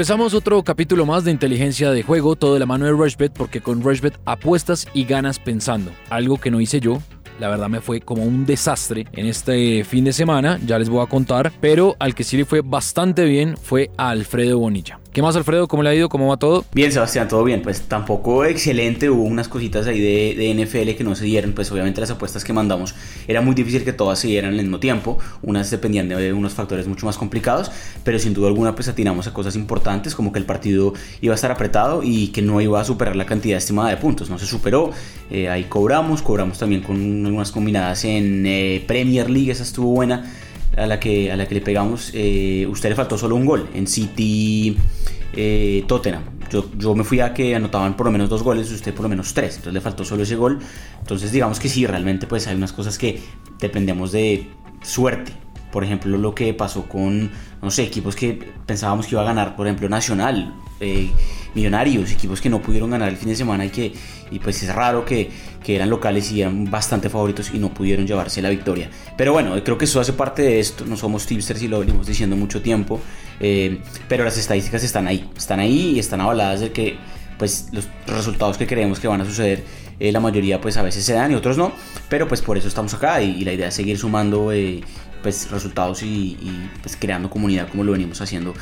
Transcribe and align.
Empezamos 0.00 0.32
otro 0.32 0.62
capítulo 0.64 1.04
más 1.04 1.24
de 1.24 1.30
inteligencia 1.30 1.90
de 1.90 2.02
juego, 2.02 2.34
todo 2.34 2.54
de 2.54 2.60
la 2.60 2.64
mano 2.64 2.86
de 2.86 2.92
Rushbet, 2.92 3.34
porque 3.34 3.60
con 3.60 3.82
Rushbet 3.82 4.18
apuestas 4.24 4.88
y 4.94 5.04
ganas 5.04 5.38
pensando. 5.38 5.90
Algo 6.08 6.38
que 6.38 6.50
no 6.50 6.58
hice 6.58 6.80
yo, 6.80 7.02
la 7.38 7.50
verdad 7.50 7.68
me 7.68 7.82
fue 7.82 8.00
como 8.00 8.22
un 8.22 8.46
desastre 8.46 9.06
en 9.12 9.26
este 9.26 9.84
fin 9.84 10.04
de 10.04 10.14
semana, 10.14 10.58
ya 10.64 10.78
les 10.78 10.88
voy 10.88 11.04
a 11.04 11.06
contar, 11.06 11.52
pero 11.60 11.96
al 11.98 12.14
que 12.14 12.24
sí 12.24 12.38
le 12.38 12.46
fue 12.46 12.62
bastante 12.62 13.26
bien 13.26 13.58
fue 13.58 13.90
a 13.98 14.08
Alfredo 14.08 14.58
Bonilla. 14.58 14.98
¿Qué 15.12 15.22
más, 15.22 15.34
Alfredo? 15.34 15.66
¿Cómo 15.66 15.82
le 15.82 15.88
ha 15.88 15.94
ido? 15.94 16.08
¿Cómo 16.08 16.28
va 16.28 16.36
todo? 16.36 16.64
Bien, 16.72 16.92
Sebastián, 16.92 17.26
todo 17.26 17.42
bien. 17.42 17.62
Pues 17.62 17.82
tampoco 17.82 18.44
excelente. 18.44 19.10
Hubo 19.10 19.24
unas 19.24 19.48
cositas 19.48 19.88
ahí 19.88 19.98
de, 20.00 20.54
NFL 20.54 20.96
que 20.96 21.02
no 21.02 21.16
se 21.16 21.24
dieron. 21.24 21.52
Pues 21.52 21.72
obviamente 21.72 22.00
las 22.00 22.12
apuestas 22.12 22.44
que 22.44 22.52
mandamos 22.52 22.94
era 23.26 23.40
muy 23.40 23.56
difícil 23.56 23.82
que 23.82 23.92
todas 23.92 24.20
se 24.20 24.28
dieran 24.28 24.52
al 24.52 24.56
mismo 24.58 24.78
tiempo. 24.78 25.18
Unas 25.42 25.68
dependían 25.68 26.08
de 26.08 26.32
unos 26.32 26.54
factores 26.54 26.86
mucho 26.86 27.06
más 27.06 27.18
complicados. 27.18 27.72
Pero 28.04 28.20
sin 28.20 28.34
duda 28.34 28.46
alguna, 28.46 28.76
pues 28.76 28.86
atinamos 28.86 29.26
a 29.26 29.34
cosas 29.34 29.56
importantes 29.56 30.14
como 30.14 30.30
que 30.30 30.38
el 30.38 30.44
partido 30.44 30.94
iba 31.20 31.34
a 31.34 31.36
estar 31.36 31.50
apretado 31.50 32.04
y 32.04 32.28
que 32.28 32.40
no 32.40 32.60
iba 32.60 32.80
a 32.80 32.84
superar 32.84 33.16
la 33.16 33.26
cantidad 33.26 33.58
estimada 33.58 33.90
de 33.90 33.96
puntos. 33.96 34.30
No 34.30 34.38
se 34.38 34.46
superó. 34.46 34.92
Eh, 35.28 35.48
ahí 35.48 35.64
cobramos. 35.64 36.22
Cobramos 36.22 36.56
también 36.56 36.82
con 36.82 37.26
algunas 37.26 37.50
combinadas 37.50 38.04
en 38.04 38.46
eh, 38.46 38.84
Premier 38.86 39.28
League. 39.28 39.50
Esa 39.50 39.64
estuvo 39.64 39.90
buena 39.90 40.30
a 40.80 40.86
la 40.86 40.98
que, 40.98 41.30
a 41.30 41.36
la 41.36 41.46
que 41.46 41.54
le 41.54 41.60
pegamos, 41.60 42.10
eh, 42.14 42.66
usted 42.68 42.88
le 42.88 42.94
faltó 42.94 43.18
solo 43.18 43.36
un 43.36 43.44
gol 43.44 43.68
en 43.74 43.86
City 43.86 44.76
eh, 45.34 45.84
Tottenham. 45.86 46.22
Yo, 46.50 46.64
yo, 46.76 46.94
me 46.94 47.04
fui 47.04 47.20
a 47.20 47.32
que 47.32 47.54
anotaban 47.54 47.96
por 47.96 48.06
lo 48.06 48.12
menos 48.12 48.28
dos 48.28 48.42
goles, 48.42 48.70
usted 48.72 48.92
por 48.92 49.04
lo 49.04 49.08
menos 49.08 49.32
tres, 49.34 49.56
entonces 49.56 49.74
le 49.74 49.80
faltó 49.80 50.04
solo 50.04 50.22
ese 50.22 50.36
gol. 50.36 50.58
Entonces 50.98 51.30
digamos 51.30 51.60
que 51.60 51.68
sí, 51.68 51.86
realmente 51.86 52.26
pues 52.26 52.46
hay 52.48 52.56
unas 52.56 52.72
cosas 52.72 52.98
que 52.98 53.20
dependemos 53.60 54.10
de 54.10 54.48
suerte. 54.82 55.32
Por 55.72 55.84
ejemplo, 55.84 56.16
lo 56.18 56.34
que 56.34 56.52
pasó 56.54 56.88
con, 56.88 57.30
no 57.62 57.70
sé, 57.70 57.84
equipos 57.84 58.16
que 58.16 58.52
pensábamos 58.66 59.06
que 59.06 59.14
iba 59.14 59.22
a 59.22 59.24
ganar, 59.24 59.56
por 59.56 59.66
ejemplo, 59.66 59.88
Nacional, 59.88 60.54
eh, 60.80 61.10
Millonarios, 61.54 62.12
equipos 62.12 62.40
que 62.40 62.48
no 62.48 62.62
pudieron 62.62 62.90
ganar 62.90 63.08
el 63.08 63.16
fin 63.16 63.28
de 63.28 63.36
semana 63.36 63.64
y 63.66 63.70
que 63.70 63.92
y 64.30 64.38
pues 64.38 64.62
es 64.62 64.72
raro 64.72 65.04
que, 65.04 65.28
que, 65.64 65.74
eran 65.74 65.90
locales 65.90 66.30
y 66.30 66.42
eran 66.42 66.70
bastante 66.70 67.08
favoritos 67.08 67.50
y 67.52 67.58
no 67.58 67.74
pudieron 67.74 68.06
llevarse 68.06 68.40
la 68.40 68.50
victoria. 68.50 68.88
Pero 69.16 69.32
bueno, 69.32 69.60
creo 69.64 69.76
que 69.76 69.84
eso 69.86 70.00
hace 70.00 70.12
parte 70.12 70.42
de 70.42 70.60
esto, 70.60 70.84
no 70.86 70.96
somos 70.96 71.26
tipsters 71.26 71.60
y 71.62 71.68
lo 71.68 71.80
venimos 71.80 72.06
diciendo 72.06 72.36
mucho 72.36 72.62
tiempo, 72.62 73.00
eh, 73.40 73.80
pero 74.08 74.24
las 74.24 74.38
estadísticas 74.38 74.84
están 74.84 75.08
ahí, 75.08 75.28
están 75.36 75.58
ahí 75.58 75.94
y 75.96 75.98
están 75.98 76.20
avaladas 76.20 76.60
de 76.60 76.70
que 76.70 76.96
pues 77.36 77.68
los 77.72 77.88
resultados 78.06 78.58
que 78.58 78.66
creemos 78.66 79.00
que 79.00 79.08
van 79.08 79.22
a 79.22 79.24
suceder 79.24 79.64
eh, 79.98 80.12
la 80.12 80.20
mayoría 80.20 80.60
pues 80.60 80.76
a 80.76 80.82
veces 80.82 81.04
se 81.04 81.14
dan 81.14 81.32
y 81.32 81.34
otros 81.34 81.58
no, 81.58 81.72
pero 82.08 82.28
pues 82.28 82.42
por 82.42 82.56
eso 82.56 82.68
estamos 82.68 82.94
acá 82.94 83.22
y, 83.22 83.44
la 83.44 83.52
idea 83.52 83.68
es 83.68 83.74
seguir 83.74 83.98
sumando 83.98 84.52
pues 85.22 85.50
resultados 85.50 86.02
y, 86.02 86.36
pues 86.82 86.96
creando 86.96 87.30
comunidad 87.30 87.68
como 87.68 87.84
lo 87.84 87.92
venimos 87.92 88.20
haciendo 88.20 88.54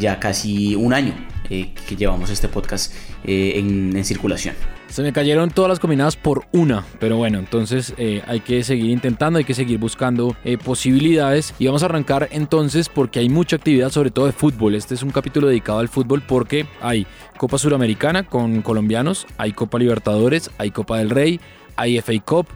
ya 0.00 0.18
casi 0.18 0.74
un 0.74 0.94
año 0.94 1.14
que 1.48 1.96
llevamos 1.96 2.30
este 2.30 2.48
podcast 2.48 2.92
en, 3.24 3.96
en 3.96 4.04
circulación. 4.04 4.54
Se 4.94 5.02
me 5.02 5.12
cayeron 5.12 5.50
todas 5.50 5.68
las 5.68 5.80
combinadas 5.80 6.14
por 6.14 6.44
una, 6.52 6.84
pero 7.00 7.16
bueno, 7.16 7.40
entonces 7.40 7.94
eh, 7.96 8.22
hay 8.28 8.38
que 8.38 8.62
seguir 8.62 8.90
intentando, 8.90 9.40
hay 9.40 9.44
que 9.44 9.52
seguir 9.52 9.76
buscando 9.78 10.36
eh, 10.44 10.56
posibilidades 10.56 11.52
y 11.58 11.66
vamos 11.66 11.82
a 11.82 11.86
arrancar 11.86 12.28
entonces 12.30 12.88
porque 12.88 13.18
hay 13.18 13.28
mucha 13.28 13.56
actividad, 13.56 13.90
sobre 13.90 14.12
todo 14.12 14.26
de 14.26 14.32
fútbol. 14.32 14.76
Este 14.76 14.94
es 14.94 15.02
un 15.02 15.10
capítulo 15.10 15.48
dedicado 15.48 15.80
al 15.80 15.88
fútbol 15.88 16.22
porque 16.22 16.66
hay 16.80 17.08
Copa 17.36 17.58
Suramericana 17.58 18.22
con 18.22 18.62
colombianos, 18.62 19.26
hay 19.36 19.50
Copa 19.50 19.80
Libertadores, 19.80 20.52
hay 20.58 20.70
Copa 20.70 20.98
del 20.98 21.10
Rey, 21.10 21.40
hay 21.74 22.00
FA 22.00 22.12
Cup, 22.24 22.46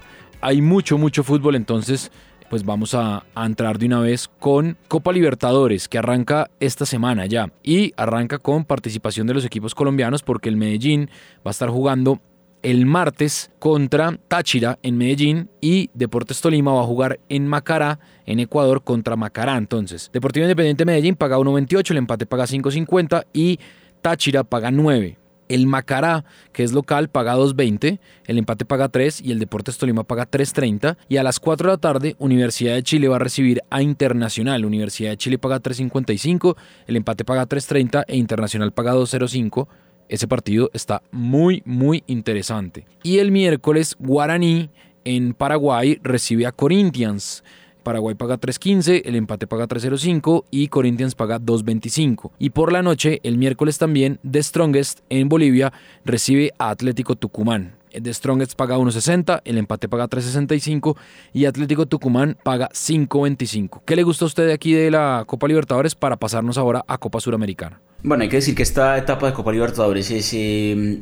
hay 0.40 0.62
mucho, 0.62 0.96
mucho 0.96 1.24
fútbol, 1.24 1.56
entonces 1.56 2.12
pues 2.48 2.64
vamos 2.64 2.94
a, 2.94 3.24
entrar 3.36 3.78
de 3.78 3.86
una 3.86 4.00
vez 4.00 4.28
con 4.38 4.76
Copa 4.88 5.12
Libertadores, 5.12 5.88
que 5.88 5.98
arranca 5.98 6.50
esta 6.60 6.86
semana 6.86 7.26
ya. 7.26 7.52
Y 7.62 7.92
arranca 7.96 8.38
con 8.38 8.64
participación 8.64 9.26
de 9.26 9.34
los 9.34 9.44
equipos 9.44 9.74
colombianos, 9.74 10.22
porque 10.22 10.48
el 10.48 10.56
Medellín 10.56 11.10
va 11.46 11.50
a 11.50 11.50
estar 11.50 11.68
jugando 11.70 12.20
el 12.62 12.86
martes 12.86 13.50
contra 13.58 14.18
Táchira 14.28 14.78
en 14.82 14.96
Medellín 14.96 15.48
y 15.60 15.90
Deportes 15.94 16.40
Tolima 16.40 16.72
va 16.72 16.82
a 16.82 16.86
jugar 16.86 17.20
en 17.28 17.46
Macará, 17.46 18.00
en 18.26 18.40
Ecuador, 18.40 18.82
contra 18.82 19.16
Macará. 19.16 19.56
Entonces, 19.56 20.10
Deportivo 20.12 20.44
Independiente 20.44 20.84
Medellín 20.84 21.14
paga 21.14 21.38
1.28, 21.38 21.92
el 21.92 21.98
empate 21.98 22.26
paga 22.26 22.44
5.50 22.44 23.26
y 23.32 23.58
Táchira 24.02 24.44
paga 24.44 24.70
9. 24.70 25.18
El 25.48 25.66
Macará, 25.66 26.24
que 26.52 26.62
es 26.62 26.72
local, 26.72 27.08
paga 27.08 27.36
2.20, 27.36 27.98
el 28.26 28.38
empate 28.38 28.64
paga 28.64 28.88
3 28.88 29.20
y 29.22 29.32
el 29.32 29.38
Deportes 29.38 29.78
Tolima 29.78 30.04
paga 30.04 30.30
3.30. 30.30 30.96
Y 31.08 31.16
a 31.16 31.22
las 31.22 31.40
4 31.40 31.68
de 31.68 31.72
la 31.74 31.78
tarde, 31.78 32.16
Universidad 32.18 32.74
de 32.74 32.82
Chile 32.82 33.08
va 33.08 33.16
a 33.16 33.20
recibir 33.20 33.62
a 33.70 33.82
Internacional. 33.82 34.64
Universidad 34.64 35.10
de 35.10 35.16
Chile 35.16 35.38
paga 35.38 35.60
3.55, 35.60 36.56
el 36.86 36.96
empate 36.96 37.24
paga 37.24 37.48
3.30 37.48 38.04
e 38.06 38.16
Internacional 38.16 38.72
paga 38.72 38.94
2.05. 38.94 39.68
Ese 40.08 40.26
partido 40.26 40.70
está 40.72 41.02
muy, 41.10 41.62
muy 41.66 42.02
interesante. 42.06 42.86
Y 43.02 43.18
el 43.18 43.30
miércoles, 43.30 43.96
Guaraní 43.98 44.70
en 45.04 45.34
Paraguay 45.34 45.98
recibe 46.02 46.46
a 46.46 46.52
Corinthians. 46.52 47.44
Paraguay 47.88 48.14
paga 48.14 48.38
3.15, 48.38 49.00
el 49.06 49.14
empate 49.14 49.46
paga 49.46 49.66
3.05 49.66 50.44
y 50.50 50.68
Corinthians 50.68 51.14
paga 51.14 51.40
2.25. 51.40 52.32
Y 52.38 52.50
por 52.50 52.70
la 52.70 52.82
noche, 52.82 53.18
el 53.22 53.38
miércoles 53.38 53.78
también, 53.78 54.20
The 54.30 54.42
Strongest 54.42 55.00
en 55.08 55.30
Bolivia 55.30 55.72
recibe 56.04 56.52
a 56.58 56.68
Atlético 56.68 57.16
Tucumán. 57.16 57.76
The 57.90 58.12
Strongest 58.12 58.56
paga 58.56 58.76
1.60, 58.76 59.40
el 59.42 59.56
empate 59.56 59.88
paga 59.88 60.06
3.65 60.06 60.98
y 61.32 61.46
Atlético 61.46 61.86
Tucumán 61.86 62.36
paga 62.42 62.68
5.25. 62.74 63.80
¿Qué 63.86 63.96
le 63.96 64.02
gusta 64.02 64.26
a 64.26 64.28
usted 64.28 64.46
de 64.48 64.52
aquí 64.52 64.74
de 64.74 64.90
la 64.90 65.24
Copa 65.26 65.48
Libertadores 65.48 65.94
para 65.94 66.18
pasarnos 66.18 66.58
ahora 66.58 66.84
a 66.86 66.98
Copa 66.98 67.20
Suramericana? 67.20 67.80
Bueno, 68.02 68.24
hay 68.24 68.28
que 68.28 68.36
decir 68.36 68.54
que 68.54 68.64
esta 68.64 68.98
etapa 68.98 69.28
de 69.28 69.32
Copa 69.32 69.50
Libertadores 69.50 70.10
es 70.10 70.30
eh, 70.34 71.00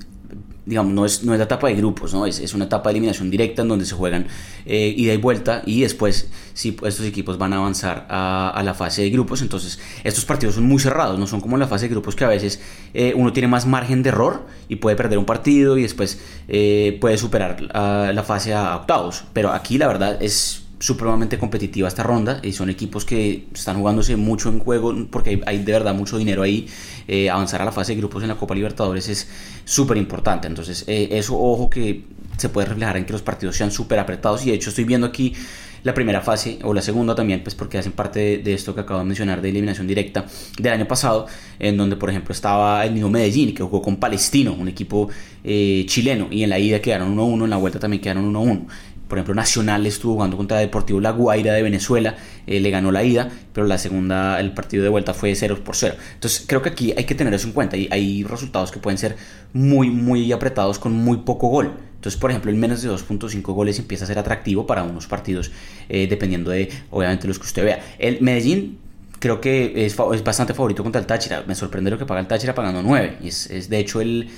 digamos, 0.66 0.92
no 0.92 1.06
es, 1.06 1.22
no 1.22 1.32
es 1.32 1.38
la 1.38 1.44
etapa 1.44 1.68
de 1.68 1.76
grupos, 1.76 2.12
¿no? 2.12 2.26
Es, 2.26 2.40
es 2.40 2.52
una 2.52 2.64
etapa 2.64 2.90
de 2.90 2.94
eliminación 2.94 3.30
directa 3.30 3.62
en 3.62 3.68
donde 3.68 3.86
se 3.86 3.94
juegan 3.94 4.26
eh, 4.66 4.92
ida 4.96 5.14
y 5.14 5.16
vuelta 5.16 5.62
y 5.64 5.82
después 5.82 6.28
si 6.54 6.70
estos 6.70 7.06
equipos 7.06 7.38
van 7.38 7.52
a 7.52 7.58
avanzar 7.58 8.06
a, 8.10 8.60
la 8.64 8.74
fase 8.74 9.02
de 9.02 9.10
grupos, 9.10 9.42
entonces 9.42 9.78
estos 10.02 10.24
partidos 10.24 10.56
son 10.56 10.64
muy 10.64 10.80
cerrados, 10.80 11.18
no 11.18 11.26
son 11.28 11.40
como 11.40 11.56
la 11.56 11.68
fase 11.68 11.84
de 11.84 11.90
grupos 11.90 12.16
que 12.16 12.24
a 12.24 12.28
veces 12.28 12.60
eh, 12.94 13.12
uno 13.14 13.32
tiene 13.32 13.46
más 13.46 13.64
margen 13.64 14.02
de 14.02 14.08
error 14.08 14.46
y 14.68 14.76
puede 14.76 14.96
perder 14.96 15.18
un 15.18 15.24
partido 15.24 15.78
y 15.78 15.82
después 15.82 16.18
eh, 16.48 16.98
puede 17.00 17.16
superar 17.16 17.62
la 17.62 18.22
fase 18.24 18.52
a 18.52 18.74
octavos, 18.76 19.24
pero 19.32 19.52
aquí 19.52 19.78
la 19.78 19.86
verdad 19.86 20.20
es 20.20 20.65
supremamente 20.78 21.38
competitiva 21.38 21.88
esta 21.88 22.02
ronda 22.02 22.40
y 22.42 22.52
son 22.52 22.68
equipos 22.68 23.04
que 23.04 23.46
están 23.54 23.78
jugándose 23.78 24.16
mucho 24.16 24.50
en 24.50 24.58
juego 24.58 24.94
porque 25.10 25.40
hay, 25.46 25.58
de 25.62 25.72
verdad 25.72 25.94
mucho 25.94 26.18
dinero 26.18 26.42
ahí. 26.42 26.68
Eh, 27.08 27.30
avanzar 27.30 27.62
a 27.62 27.64
la 27.64 27.72
fase 27.72 27.92
de 27.92 27.98
grupos 27.98 28.22
en 28.22 28.28
la 28.28 28.36
Copa 28.36 28.54
Libertadores 28.54 29.08
es 29.08 29.28
súper 29.64 29.96
importante. 29.96 30.48
Entonces, 30.48 30.84
eh, 30.86 31.08
eso, 31.12 31.38
ojo 31.38 31.70
que 31.70 32.04
se 32.36 32.48
puede 32.48 32.68
reflejar 32.68 32.96
en 32.96 33.06
que 33.06 33.12
los 33.12 33.22
partidos 33.22 33.56
sean 33.56 33.70
súper 33.70 33.98
apretados. 33.98 34.44
Y 34.44 34.50
de 34.50 34.56
hecho, 34.56 34.70
estoy 34.70 34.84
viendo 34.84 35.06
aquí 35.06 35.34
la 35.82 35.94
primera 35.94 36.20
fase 36.20 36.58
o 36.64 36.74
la 36.74 36.82
segunda 36.82 37.14
también, 37.14 37.42
pues 37.44 37.54
porque 37.54 37.78
hacen 37.78 37.92
parte 37.92 38.38
de, 38.38 38.54
esto 38.54 38.74
que 38.74 38.80
acabo 38.80 38.98
de 38.98 39.06
mencionar 39.06 39.40
de 39.40 39.50
eliminación 39.50 39.86
directa 39.86 40.26
del 40.58 40.72
año 40.72 40.88
pasado, 40.88 41.26
en 41.60 41.76
donde, 41.76 41.94
por 41.94 42.10
ejemplo, 42.10 42.32
estaba 42.32 42.84
el 42.84 42.92
mismo 42.92 43.08
Medellín 43.08 43.54
que 43.54 43.62
jugó 43.62 43.80
con 43.80 43.96
Palestino, 43.96 44.52
un 44.52 44.66
equipo 44.66 45.08
eh, 45.44 45.84
chileno, 45.86 46.26
y 46.28 46.42
en 46.42 46.50
la 46.50 46.58
ida 46.58 46.80
quedaron 46.80 47.16
1-1, 47.16 47.44
en 47.44 47.50
la 47.50 47.56
vuelta 47.56 47.78
también 47.78 48.02
quedaron 48.02 48.34
1-1. 48.34 48.66
Por 49.08 49.18
ejemplo, 49.18 49.34
Nacional 49.34 49.86
estuvo 49.86 50.14
jugando 50.14 50.36
contra 50.36 50.58
Deportivo 50.58 51.00
La 51.00 51.10
Guaira 51.12 51.52
de 51.52 51.62
Venezuela, 51.62 52.16
eh, 52.46 52.60
le 52.60 52.70
ganó 52.70 52.90
la 52.90 53.04
ida, 53.04 53.30
pero 53.52 53.66
la 53.66 53.78
segunda, 53.78 54.40
el 54.40 54.52
partido 54.52 54.82
de 54.82 54.88
vuelta 54.88 55.14
fue 55.14 55.34
0 55.34 55.60
por 55.64 55.76
0. 55.76 55.94
Entonces, 56.14 56.44
creo 56.46 56.62
que 56.62 56.70
aquí 56.70 56.92
hay 56.96 57.04
que 57.04 57.14
tener 57.14 57.32
eso 57.34 57.46
en 57.46 57.52
cuenta. 57.52 57.76
Hay, 57.76 57.88
hay 57.90 58.24
resultados 58.24 58.72
que 58.72 58.80
pueden 58.80 58.98
ser 58.98 59.16
muy, 59.52 59.90
muy 59.90 60.32
apretados 60.32 60.78
con 60.78 60.92
muy 60.92 61.18
poco 61.18 61.48
gol. 61.48 61.72
Entonces, 61.94 62.20
por 62.20 62.30
ejemplo, 62.30 62.50
el 62.50 62.56
menos 62.56 62.82
de 62.82 62.90
2.5 62.90 63.42
goles 63.52 63.78
empieza 63.78 64.04
a 64.04 64.06
ser 64.06 64.18
atractivo 64.18 64.66
para 64.66 64.82
unos 64.82 65.06
partidos, 65.06 65.50
eh, 65.88 66.06
dependiendo 66.08 66.50
de, 66.50 66.70
obviamente, 66.90 67.26
los 67.26 67.38
que 67.38 67.46
usted 67.46 67.64
vea. 67.64 67.80
El 67.98 68.20
Medellín 68.20 68.78
creo 69.26 69.40
que 69.40 69.86
es, 69.86 69.96
es, 69.98 70.24
bastante 70.24 70.54
favorito 70.54 70.84
contra 70.84 71.00
el 71.00 71.06
Táchira. 71.06 71.42
Me 71.46 71.54
sorprende 71.56 71.90
lo 71.90 71.98
que 71.98 72.06
paga 72.06 72.20
el 72.20 72.28
Táchira 72.28 72.54
pagando 72.54 72.80
9. 72.82 73.18
Es, 73.24 73.50
es 73.50 73.68
de 73.68 73.78
hecho 73.78 74.00
el, 74.00 74.28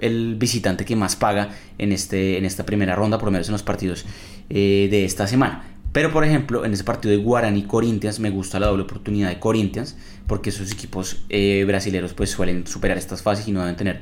el, 0.00 0.34
visitante 0.34 0.84
que 0.84 0.96
más 0.96 1.14
paga 1.14 1.50
en, 1.78 1.92
este, 1.92 2.38
en 2.38 2.44
esta 2.44 2.66
primera 2.66 2.96
ronda, 2.96 3.18
por 3.18 3.26
lo 3.26 3.32
menos 3.32 3.46
en 3.46 3.52
los 3.52 3.62
partidos 3.62 4.04
eh, 4.50 4.88
de 4.90 5.04
esta 5.04 5.28
semana. 5.28 5.64
Pero 5.92 6.10
por 6.10 6.24
ejemplo, 6.24 6.64
en 6.64 6.72
ese 6.72 6.82
partido 6.82 7.12
de 7.12 7.22
Guarani 7.22 7.62
Corinthians 7.64 8.18
me 8.18 8.30
gusta 8.30 8.58
la 8.58 8.66
doble 8.66 8.82
oportunidad 8.82 9.28
de 9.28 9.38
Corinthians, 9.38 9.96
porque 10.26 10.50
esos 10.50 10.72
equipos 10.72 11.22
eh, 11.28 11.64
brasileños 11.66 12.12
pues 12.14 12.30
suelen 12.30 12.66
superar 12.66 12.98
estas 12.98 13.22
fases 13.22 13.46
y 13.46 13.52
no 13.52 13.60
deben 13.60 13.76
tener 13.76 14.00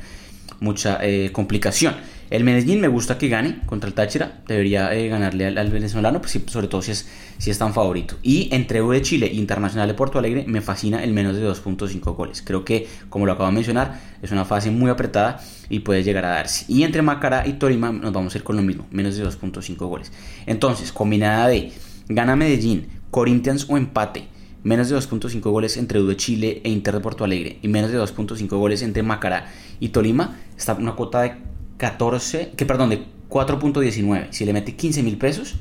mucha 0.60 0.98
eh, 1.02 1.30
complicación. 1.32 1.94
El 2.30 2.44
Medellín 2.44 2.80
me 2.80 2.86
gusta 2.86 3.18
que 3.18 3.28
gane 3.28 3.58
contra 3.66 3.88
el 3.88 3.94
Táchira. 3.94 4.40
Debería 4.46 4.94
eh, 4.94 5.08
ganarle 5.08 5.46
al, 5.46 5.70
venezolano, 5.70 6.20
pues, 6.20 6.40
sobre 6.46 6.68
todo 6.68 6.80
si 6.80 6.92
es, 6.92 7.08
si 7.38 7.50
es 7.50 7.58
tan 7.58 7.74
favorito. 7.74 8.16
Y 8.22 8.48
entre 8.54 8.82
U 8.82 8.92
de 8.92 9.02
Chile 9.02 9.26
e 9.26 9.34
Internacional 9.34 9.88
de 9.88 9.94
Porto 9.94 10.18
Alegre 10.20 10.44
me 10.46 10.60
fascina 10.60 11.02
el 11.02 11.12
menos 11.12 11.36
de 11.36 11.44
2.5 11.44 12.14
goles. 12.14 12.42
Creo 12.42 12.64
que, 12.64 12.86
como 13.08 13.26
lo 13.26 13.32
acabo 13.32 13.48
de 13.48 13.54
mencionar, 13.56 14.00
es 14.22 14.30
una 14.30 14.44
fase 14.44 14.70
muy 14.70 14.90
apretada 14.90 15.40
y 15.68 15.80
puede 15.80 16.04
llegar 16.04 16.24
a 16.24 16.30
darse. 16.30 16.66
Y 16.68 16.84
entre 16.84 17.02
Macará 17.02 17.48
y 17.48 17.54
Torima 17.54 17.90
nos 17.90 18.12
vamos 18.12 18.32
a 18.34 18.38
ir 18.38 18.44
con 18.44 18.54
lo 18.56 18.62
mismo, 18.62 18.86
menos 18.92 19.16
de 19.16 19.26
2.5 19.26 19.76
goles. 19.88 20.12
Entonces, 20.46 20.92
combinada 20.92 21.48
de 21.48 21.72
gana 22.08 22.36
Medellín, 22.36 22.86
Corinthians 23.10 23.66
o 23.68 23.76
empate 23.76 24.28
menos 24.62 24.88
de 24.88 24.96
2.5 24.96 25.40
goles 25.50 25.76
entre 25.76 26.00
U 26.00 26.06
de 26.06 26.16
Chile 26.16 26.60
e 26.64 26.70
Inter 26.70 26.94
de 26.94 27.00
Porto 27.00 27.24
Alegre 27.24 27.58
y 27.62 27.68
menos 27.68 27.90
de 27.90 27.98
2.5 27.98 28.48
goles 28.48 28.82
entre 28.82 29.02
Macará 29.02 29.50
y 29.78 29.88
Tolima, 29.88 30.38
está 30.56 30.74
una 30.74 30.94
cuota 30.94 31.22
de 31.22 31.34
14, 31.78 32.52
que 32.56 32.66
perdón, 32.66 32.90
de 32.90 33.02
4.19. 33.28 34.28
Si 34.30 34.44
le 34.44 34.52
mete 34.52 34.76
15 34.76 35.02
mil 35.02 35.16
pesos, 35.16 35.54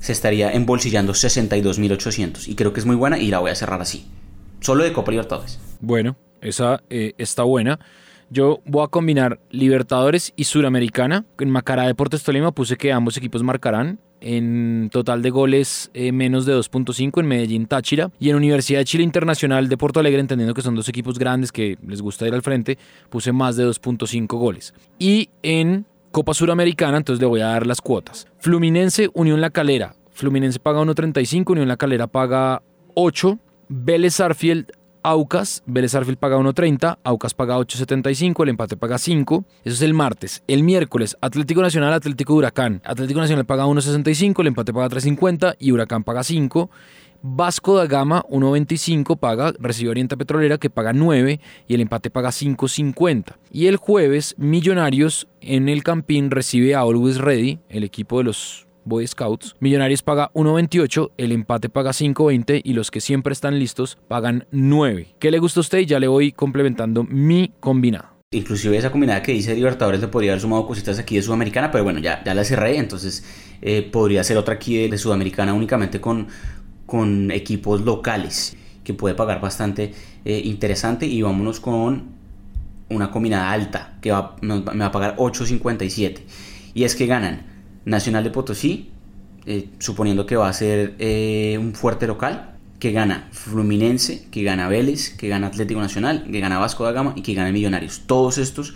se 0.00 0.12
estaría 0.12 0.52
embolsillando 0.52 1.12
62.800 1.12 2.48
y 2.48 2.54
creo 2.54 2.72
que 2.72 2.80
es 2.80 2.86
muy 2.86 2.96
buena 2.96 3.18
y 3.18 3.28
la 3.28 3.40
voy 3.40 3.50
a 3.50 3.54
cerrar 3.54 3.80
así. 3.80 4.06
Solo 4.60 4.84
de 4.84 4.92
Copa 4.92 5.10
Libertadores. 5.10 5.58
Bueno, 5.80 6.16
esa 6.40 6.82
eh, 6.90 7.14
está 7.18 7.42
buena. 7.42 7.80
Yo 8.30 8.60
voy 8.64 8.84
a 8.84 8.88
combinar 8.88 9.40
Libertadores 9.50 10.32
y 10.36 10.44
Suramericana. 10.44 11.24
En 11.38 11.50
Macará 11.50 11.86
Deportes 11.86 12.22
Tolima 12.22 12.52
puse 12.52 12.76
que 12.76 12.92
ambos 12.92 13.16
equipos 13.16 13.42
marcarán. 13.42 14.00
En 14.20 14.88
total 14.90 15.22
de 15.22 15.30
goles 15.30 15.90
eh, 15.94 16.10
menos 16.12 16.46
de 16.46 16.56
2.5 16.56 17.20
en 17.20 17.26
Medellín 17.26 17.66
Táchira. 17.66 18.10
Y 18.18 18.30
en 18.30 18.36
Universidad 18.36 18.80
de 18.80 18.84
Chile 18.84 19.04
Internacional 19.04 19.68
de 19.68 19.76
Porto 19.76 20.00
Alegre, 20.00 20.20
entendiendo 20.20 20.54
que 20.54 20.62
son 20.62 20.74
dos 20.74 20.88
equipos 20.88 21.18
grandes 21.18 21.52
que 21.52 21.78
les 21.86 22.02
gusta 22.02 22.26
ir 22.26 22.34
al 22.34 22.42
frente, 22.42 22.78
puse 23.10 23.32
más 23.32 23.56
de 23.56 23.66
2.5 23.66 24.26
goles. 24.38 24.74
Y 24.98 25.30
en 25.42 25.86
Copa 26.10 26.34
Suramericana, 26.34 26.96
entonces 26.96 27.20
le 27.20 27.26
voy 27.26 27.40
a 27.40 27.48
dar 27.48 27.66
las 27.66 27.80
cuotas. 27.80 28.26
Fluminense, 28.38 29.10
Unión 29.12 29.40
La 29.40 29.50
Calera. 29.50 29.94
Fluminense 30.12 30.58
paga 30.58 30.80
1.35, 30.80 31.50
Unión 31.50 31.68
La 31.68 31.76
Calera 31.76 32.06
paga 32.06 32.62
8. 32.94 33.38
Vélez 33.68 34.20
Arfield 34.20 34.70
Aucas, 35.08 35.62
Vélez 35.66 35.94
Arfield 35.94 36.18
paga 36.18 36.36
1.30, 36.36 36.98
Aucas 37.04 37.32
paga 37.32 37.56
8.75, 37.58 38.42
el 38.42 38.48
empate 38.48 38.76
paga 38.76 38.98
5. 38.98 39.44
Eso 39.62 39.74
es 39.76 39.82
el 39.82 39.94
martes. 39.94 40.42
El 40.48 40.64
miércoles, 40.64 41.16
Atlético 41.20 41.62
Nacional, 41.62 41.92
Atlético 41.92 42.34
Huracán. 42.34 42.82
Atlético 42.84 43.20
Nacional 43.20 43.46
paga 43.46 43.66
1.65, 43.66 44.40
el 44.40 44.48
empate 44.48 44.72
paga 44.72 44.88
3.50 44.88 45.54
y 45.60 45.70
Huracán 45.70 46.02
paga 46.02 46.24
5. 46.24 46.70
Vasco 47.22 47.76
da 47.76 47.86
Gama 47.86 48.24
1.25 48.28 49.16
paga, 49.16 49.52
recibe 49.60 49.90
Oriente 49.90 50.16
Petrolera 50.16 50.58
que 50.58 50.70
paga 50.70 50.92
9 50.92 51.40
y 51.68 51.74
el 51.74 51.80
empate 51.82 52.10
paga 52.10 52.30
5.50. 52.30 53.36
Y 53.52 53.68
el 53.68 53.76
jueves 53.76 54.34
Millonarios 54.38 55.28
en 55.40 55.68
el 55.68 55.84
Campín 55.84 56.32
recibe 56.32 56.74
a 56.74 56.80
Always 56.80 57.18
Ready, 57.18 57.60
el 57.68 57.84
equipo 57.84 58.18
de 58.18 58.24
los 58.24 58.65
Boy 58.86 59.06
Scouts. 59.06 59.56
Millonarios 59.60 60.02
paga 60.02 60.30
1.28, 60.32 61.10
el 61.18 61.32
empate 61.32 61.68
paga 61.68 61.90
5.20 61.90 62.62
y 62.64 62.72
los 62.72 62.90
que 62.90 63.00
siempre 63.00 63.32
están 63.32 63.58
listos 63.58 63.98
pagan 64.08 64.46
9. 64.52 65.16
¿Qué 65.18 65.30
le 65.30 65.38
gusta 65.40 65.60
a 65.60 65.62
usted? 65.62 65.80
Ya 65.80 66.00
le 66.00 66.08
voy 66.08 66.32
complementando 66.32 67.04
mi 67.04 67.52
combinada. 67.60 68.14
Inclusive 68.30 68.76
esa 68.76 68.90
combinada 68.90 69.22
que 69.22 69.32
dice 69.32 69.54
Libertadores 69.54 70.00
le 70.00 70.08
podría 70.08 70.32
haber 70.32 70.40
sumado 70.40 70.66
cositas 70.66 70.98
aquí 70.98 71.16
de 71.16 71.22
Sudamericana, 71.22 71.70
pero 71.70 71.84
bueno, 71.84 72.00
ya, 72.00 72.22
ya 72.24 72.34
la 72.34 72.44
cerré, 72.44 72.78
entonces 72.78 73.24
eh, 73.60 73.82
podría 73.82 74.22
ser 74.24 74.36
otra 74.36 74.54
aquí 74.54 74.88
de, 74.88 74.98
Sudamericana 74.98 75.52
únicamente 75.52 76.00
con, 76.00 76.28
con 76.86 77.30
equipos 77.30 77.82
locales, 77.82 78.56
que 78.84 78.94
puede 78.94 79.14
pagar 79.14 79.40
bastante 79.40 79.92
eh, 80.24 80.42
interesante 80.44 81.06
y 81.06 81.22
vámonos 81.22 81.60
con 81.60 82.16
una 82.88 83.10
combinada 83.10 83.50
alta, 83.50 83.98
que 84.00 84.12
me 84.42 84.60
va 84.60 84.86
a 84.86 84.92
pagar 84.92 85.16
8.57. 85.16 86.20
Y 86.74 86.84
es 86.84 86.94
que 86.94 87.06
ganan 87.06 87.55
Nacional 87.86 88.24
de 88.24 88.30
Potosí, 88.30 88.90
eh, 89.46 89.68
suponiendo 89.78 90.26
que 90.26 90.36
va 90.36 90.48
a 90.48 90.52
ser 90.52 90.96
eh, 90.98 91.56
un 91.58 91.74
fuerte 91.74 92.06
local, 92.06 92.50
que 92.80 92.92
gana 92.92 93.28
Fluminense, 93.32 94.26
que 94.30 94.42
gana 94.42 94.68
Vélez, 94.68 95.16
que 95.16 95.28
gana 95.28 95.46
Atlético 95.46 95.80
Nacional, 95.80 96.26
que 96.30 96.40
gana 96.40 96.58
Vasco 96.58 96.84
da 96.84 96.92
Gama 96.92 97.14
y 97.16 97.22
que 97.22 97.32
gana 97.32 97.50
Millonarios. 97.52 98.02
Todos 98.06 98.38
estos 98.38 98.74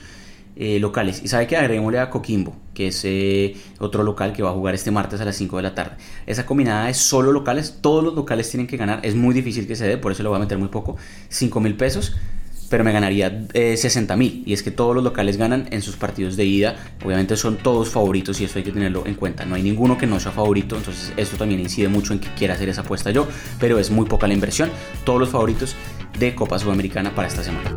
eh, 0.56 0.78
locales. 0.78 1.22
Y 1.24 1.28
sabe 1.28 1.46
que 1.48 1.56
agreguémosle 1.56 1.98
a 1.98 2.08
Coquimbo, 2.08 2.56
que 2.72 2.88
es 2.88 3.58
otro 3.78 4.04
local 4.04 4.32
que 4.32 4.42
va 4.42 4.50
a 4.50 4.52
jugar 4.52 4.74
este 4.74 4.90
martes 4.90 5.20
a 5.20 5.24
las 5.24 5.36
5 5.36 5.56
de 5.56 5.62
la 5.64 5.74
tarde. 5.74 5.96
Esa 6.26 6.46
combinada 6.46 6.88
es 6.88 6.96
solo 6.96 7.32
locales, 7.32 7.78
todos 7.80 8.04
los 8.04 8.14
locales 8.14 8.48
tienen 8.48 8.68
que 8.68 8.76
ganar. 8.76 9.00
Es 9.02 9.16
muy 9.16 9.34
difícil 9.34 9.66
que 9.66 9.74
se 9.76 9.86
dé, 9.86 9.98
por 9.98 10.12
eso 10.12 10.22
le 10.22 10.28
voy 10.28 10.36
a 10.36 10.40
meter 10.40 10.56
muy 10.56 10.68
poco. 10.68 10.96
5 11.28 11.60
mil 11.60 11.76
pesos 11.76 12.14
pero 12.70 12.84
me 12.84 12.92
ganaría 12.92 13.46
eh, 13.52 13.76
60 13.76 14.16
mil. 14.16 14.42
Y 14.46 14.54
es 14.54 14.62
que 14.62 14.70
todos 14.70 14.94
los 14.94 15.04
locales 15.04 15.36
ganan 15.36 15.68
en 15.70 15.82
sus 15.82 15.96
partidos 15.96 16.36
de 16.36 16.46
ida. 16.46 16.76
Obviamente 17.04 17.36
son 17.36 17.56
todos 17.56 17.90
favoritos 17.90 18.40
y 18.40 18.44
eso 18.44 18.58
hay 18.58 18.64
que 18.64 18.72
tenerlo 18.72 19.02
en 19.06 19.16
cuenta. 19.16 19.44
No 19.44 19.56
hay 19.56 19.62
ninguno 19.62 19.98
que 19.98 20.06
no 20.06 20.18
sea 20.20 20.32
favorito, 20.32 20.76
entonces 20.76 21.12
esto 21.18 21.36
también 21.36 21.60
incide 21.60 21.88
mucho 21.88 22.14
en 22.14 22.20
que 22.20 22.28
quiera 22.34 22.54
hacer 22.54 22.68
esa 22.70 22.82
apuesta 22.82 23.10
yo, 23.10 23.28
pero 23.58 23.78
es 23.78 23.90
muy 23.90 24.06
poca 24.06 24.26
la 24.26 24.34
inversión. 24.34 24.70
Todos 25.04 25.20
los 25.20 25.28
favoritos 25.28 25.74
de 26.18 26.34
Copa 26.34 26.58
Sudamericana 26.58 27.14
para 27.14 27.28
esta 27.28 27.42
semana. 27.42 27.76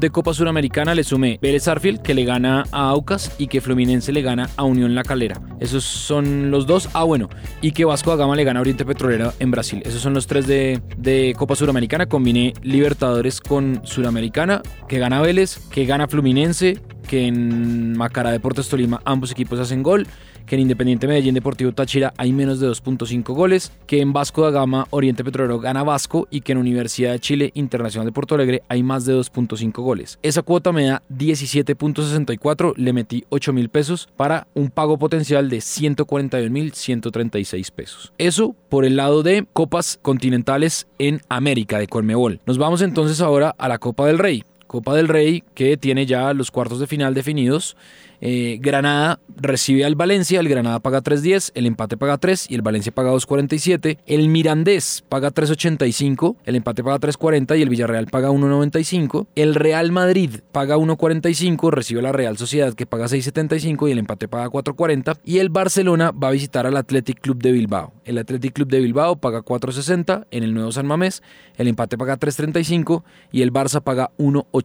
de 0.00 0.10
Copa 0.10 0.34
Suramericana 0.34 0.94
le 0.94 1.04
sumé 1.04 1.38
Vélez 1.40 1.68
Arfield, 1.68 2.02
que 2.02 2.14
le 2.14 2.24
gana 2.24 2.64
a 2.72 2.88
Aucas, 2.90 3.34
y 3.38 3.46
que 3.46 3.60
Fluminense 3.60 4.12
le 4.12 4.22
gana 4.22 4.48
a 4.56 4.64
Unión 4.64 4.94
La 4.94 5.04
Calera. 5.04 5.40
Esos 5.60 5.84
son 5.84 6.50
los 6.50 6.66
dos. 6.66 6.88
Ah, 6.94 7.04
bueno, 7.04 7.28
y 7.60 7.72
que 7.72 7.84
Vasco 7.84 8.10
da 8.10 8.16
Gama 8.16 8.34
le 8.34 8.44
gana 8.44 8.60
a 8.60 8.62
Oriente 8.62 8.84
Petrolera 8.84 9.34
en 9.38 9.50
Brasil. 9.50 9.82
Esos 9.84 10.00
son 10.00 10.14
los 10.14 10.26
tres 10.26 10.46
de, 10.46 10.80
de 10.96 11.34
Copa 11.36 11.54
Suramericana. 11.54 12.06
Combiné 12.06 12.54
Libertadores 12.62 13.40
con 13.40 13.80
Suramericana, 13.84 14.62
que 14.88 14.98
gana 14.98 15.20
Vélez, 15.20 15.58
que 15.70 15.84
gana 15.84 16.08
Fluminense, 16.08 16.80
que 17.06 17.26
en 17.26 17.96
Macará 17.96 18.30
Deportes 18.30 18.68
Tolima 18.68 19.00
ambos 19.04 19.32
equipos 19.32 19.58
hacen 19.58 19.82
gol 19.82 20.06
que 20.50 20.56
en 20.56 20.62
Independiente 20.62 21.06
Medellín 21.06 21.34
Deportivo 21.34 21.70
Táchira 21.70 22.12
hay 22.16 22.32
menos 22.32 22.58
de 22.58 22.68
2.5 22.68 23.32
goles, 23.34 23.70
que 23.86 24.00
en 24.00 24.12
Vasco 24.12 24.42
da 24.42 24.50
Gama 24.50 24.88
Oriente 24.90 25.22
Petrolero 25.22 25.60
gana 25.60 25.84
Vasco 25.84 26.26
y 26.28 26.40
que 26.40 26.50
en 26.50 26.58
Universidad 26.58 27.12
de 27.12 27.20
Chile 27.20 27.52
Internacional 27.54 28.06
de 28.06 28.12
Porto 28.12 28.34
Alegre 28.34 28.64
hay 28.68 28.82
más 28.82 29.04
de 29.04 29.14
2.5 29.14 29.80
goles. 29.80 30.18
Esa 30.22 30.42
cuota 30.42 30.72
me 30.72 30.86
da 30.86 31.02
17.64, 31.08 32.74
le 32.76 32.92
metí 32.92 33.24
8 33.28 33.52
mil 33.52 33.68
pesos 33.68 34.08
para 34.16 34.48
un 34.54 34.70
pago 34.70 34.98
potencial 34.98 35.48
de 35.48 35.60
141 35.60 36.50
mil 36.50 36.72
136 36.72 37.70
pesos. 37.70 38.12
Eso 38.18 38.56
por 38.68 38.84
el 38.84 38.96
lado 38.96 39.22
de 39.22 39.46
copas 39.52 40.00
continentales 40.02 40.88
en 40.98 41.20
América 41.28 41.78
de 41.78 41.86
Colmebol. 41.86 42.40
Nos 42.44 42.58
vamos 42.58 42.82
entonces 42.82 43.20
ahora 43.20 43.54
a 43.56 43.68
la 43.68 43.78
Copa 43.78 44.04
del 44.04 44.18
Rey. 44.18 44.42
Copa 44.70 44.94
del 44.94 45.08
Rey 45.08 45.42
que 45.54 45.76
tiene 45.76 46.06
ya 46.06 46.32
los 46.32 46.52
cuartos 46.52 46.78
de 46.78 46.86
final 46.86 47.12
definidos. 47.12 47.76
Eh, 48.20 48.58
Granada 48.60 49.18
recibe 49.36 49.84
al 49.84 49.94
Valencia, 49.94 50.40
el 50.40 50.48
Granada 50.48 50.78
paga 50.80 51.02
3.10, 51.02 51.52
el 51.54 51.66
empate 51.66 51.96
paga 51.96 52.18
3 52.18 52.50
y 52.50 52.54
el 52.54 52.62
Valencia 52.62 52.92
paga 52.92 53.12
2.47. 53.12 53.98
El 54.06 54.28
Mirandés 54.28 55.02
paga 55.08 55.32
3.85, 55.32 56.36
el 56.44 56.56
empate 56.56 56.84
paga 56.84 57.00
3.40 57.00 57.58
y 57.58 57.62
el 57.62 57.68
Villarreal 57.68 58.06
paga 58.06 58.30
1.95. 58.30 59.26
El 59.34 59.54
Real 59.54 59.90
Madrid 59.90 60.40
paga 60.52 60.76
1.45, 60.76 61.70
recibe 61.70 62.02
la 62.02 62.12
Real 62.12 62.36
Sociedad 62.36 62.74
que 62.74 62.86
paga 62.86 63.06
6.75 63.06 63.88
y 63.88 63.92
el 63.92 63.98
empate 63.98 64.28
paga 64.28 64.50
4.40. 64.50 65.18
Y 65.24 65.38
el 65.38 65.48
Barcelona 65.48 66.10
va 66.10 66.28
a 66.28 66.32
visitar 66.32 66.66
al 66.66 66.76
Athletic 66.76 67.20
Club 67.20 67.38
de 67.42 67.52
Bilbao. 67.52 67.92
El 68.04 68.18
Athletic 68.18 68.52
Club 68.52 68.68
de 68.68 68.80
Bilbao 68.80 69.16
paga 69.16 69.40
4.60 69.40 70.26
en 70.30 70.44
el 70.44 70.52
Nuevo 70.54 70.72
San 70.72 70.86
Mamés, 70.86 71.22
el 71.56 71.68
empate 71.68 71.96
paga 71.96 72.18
3.35 72.18 73.02
y 73.32 73.42
el 73.42 73.52
Barça 73.52 73.80
paga 73.80 74.10
1.80. 74.18 74.59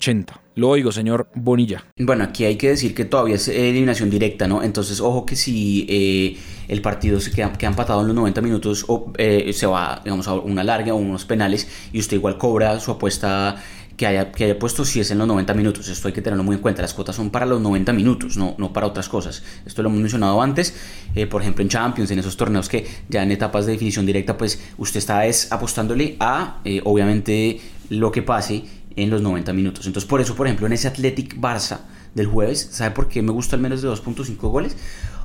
Lo 0.56 0.70
oigo, 0.70 0.94
señor 0.94 1.28
Bonilla. 1.36 1.84
Bueno, 1.98 2.24
aquí 2.24 2.46
hay 2.46 2.56
que 2.56 2.70
decir 2.70 2.96
que 2.96 3.04
todavía 3.04 3.36
es 3.36 3.50
eliminación 3.50 4.10
directa, 4.10 4.48
¿no? 4.48 4.64
Entonces, 4.64 5.02
ojo 5.02 5.26
que 5.26 5.36
si 5.36 5.86
eh, 5.90 6.38
el 6.70 6.82
partido 6.82 7.20
se 7.20 7.32
queda, 7.32 7.52
empatado 7.60 8.00
en 8.02 8.08
los 8.08 8.16
90 8.16 8.42
minutos 8.42 8.86
o 8.88 9.12
eh, 9.18 9.52
se 9.52 9.66
va, 9.66 10.00
digamos, 10.04 10.30
a 10.30 10.34
una 10.36 10.64
larga 10.64 10.94
o 10.94 10.98
unos 10.98 11.26
penales 11.26 11.68
y 11.92 12.00
usted 12.00 12.16
igual 12.16 12.38
cobra 12.38 12.80
su 12.80 12.92
apuesta 12.92 13.62
que 13.98 14.08
haya, 14.08 14.32
que 14.32 14.46
haya 14.46 14.58
puesto 14.58 14.86
si 14.86 15.02
es 15.02 15.12
en 15.12 15.18
los 15.18 15.28
90 15.28 15.54
minutos. 15.56 15.90
Esto 15.90 16.08
hay 16.08 16.14
que 16.14 16.22
tenerlo 16.22 16.46
muy 16.46 16.56
en 16.56 16.62
cuenta. 16.62 16.82
Las 16.82 16.94
cuotas 16.94 17.18
son 17.18 17.32
para 17.32 17.46
los 17.46 17.60
90 17.60 17.92
minutos, 17.92 18.38
no, 18.38 18.56
no 18.58 18.72
para 18.72 18.88
otras 18.88 19.10
cosas. 19.10 19.44
Esto 19.66 19.84
lo 19.84 19.90
hemos 19.90 20.00
mencionado 20.00 20.42
antes. 20.42 20.74
Eh, 21.16 21.28
por 21.28 21.42
ejemplo, 21.42 21.64
en 21.64 21.70
Champions, 21.70 22.12
en 22.12 22.20
esos 22.20 22.38
torneos 22.38 22.70
que 22.70 22.88
ya 23.10 23.24
en 23.24 23.32
etapas 23.34 23.66
de 23.66 23.74
definición 23.74 24.06
directa, 24.06 24.38
pues 24.38 24.64
usted 24.78 25.00
está 25.00 25.26
es 25.26 25.52
apostándole 25.52 26.16
a, 26.22 26.62
obviamente, 26.86 27.60
lo 27.90 28.12
que 28.12 28.22
pase 28.22 28.64
en 28.96 29.10
los 29.10 29.22
90 29.22 29.54
minutos. 29.54 29.86
Entonces, 29.88 30.08
por 30.08 30.22
eso, 30.22 30.36
por 30.36 30.48
ejemplo, 30.48 30.68
en 30.68 30.74
ese 30.74 30.88
Athletic 30.88 31.40
Barça 31.40 31.80
del 32.14 32.28
jueves, 32.28 32.70
¿sabe 32.72 32.92
por 32.92 33.08
qué 33.08 33.22
me 33.22 33.32
gusta 33.32 33.56
el 33.56 33.62
menos 33.62 33.82
de 33.82 33.90
2.5 33.90 34.38
goles? 34.50 34.76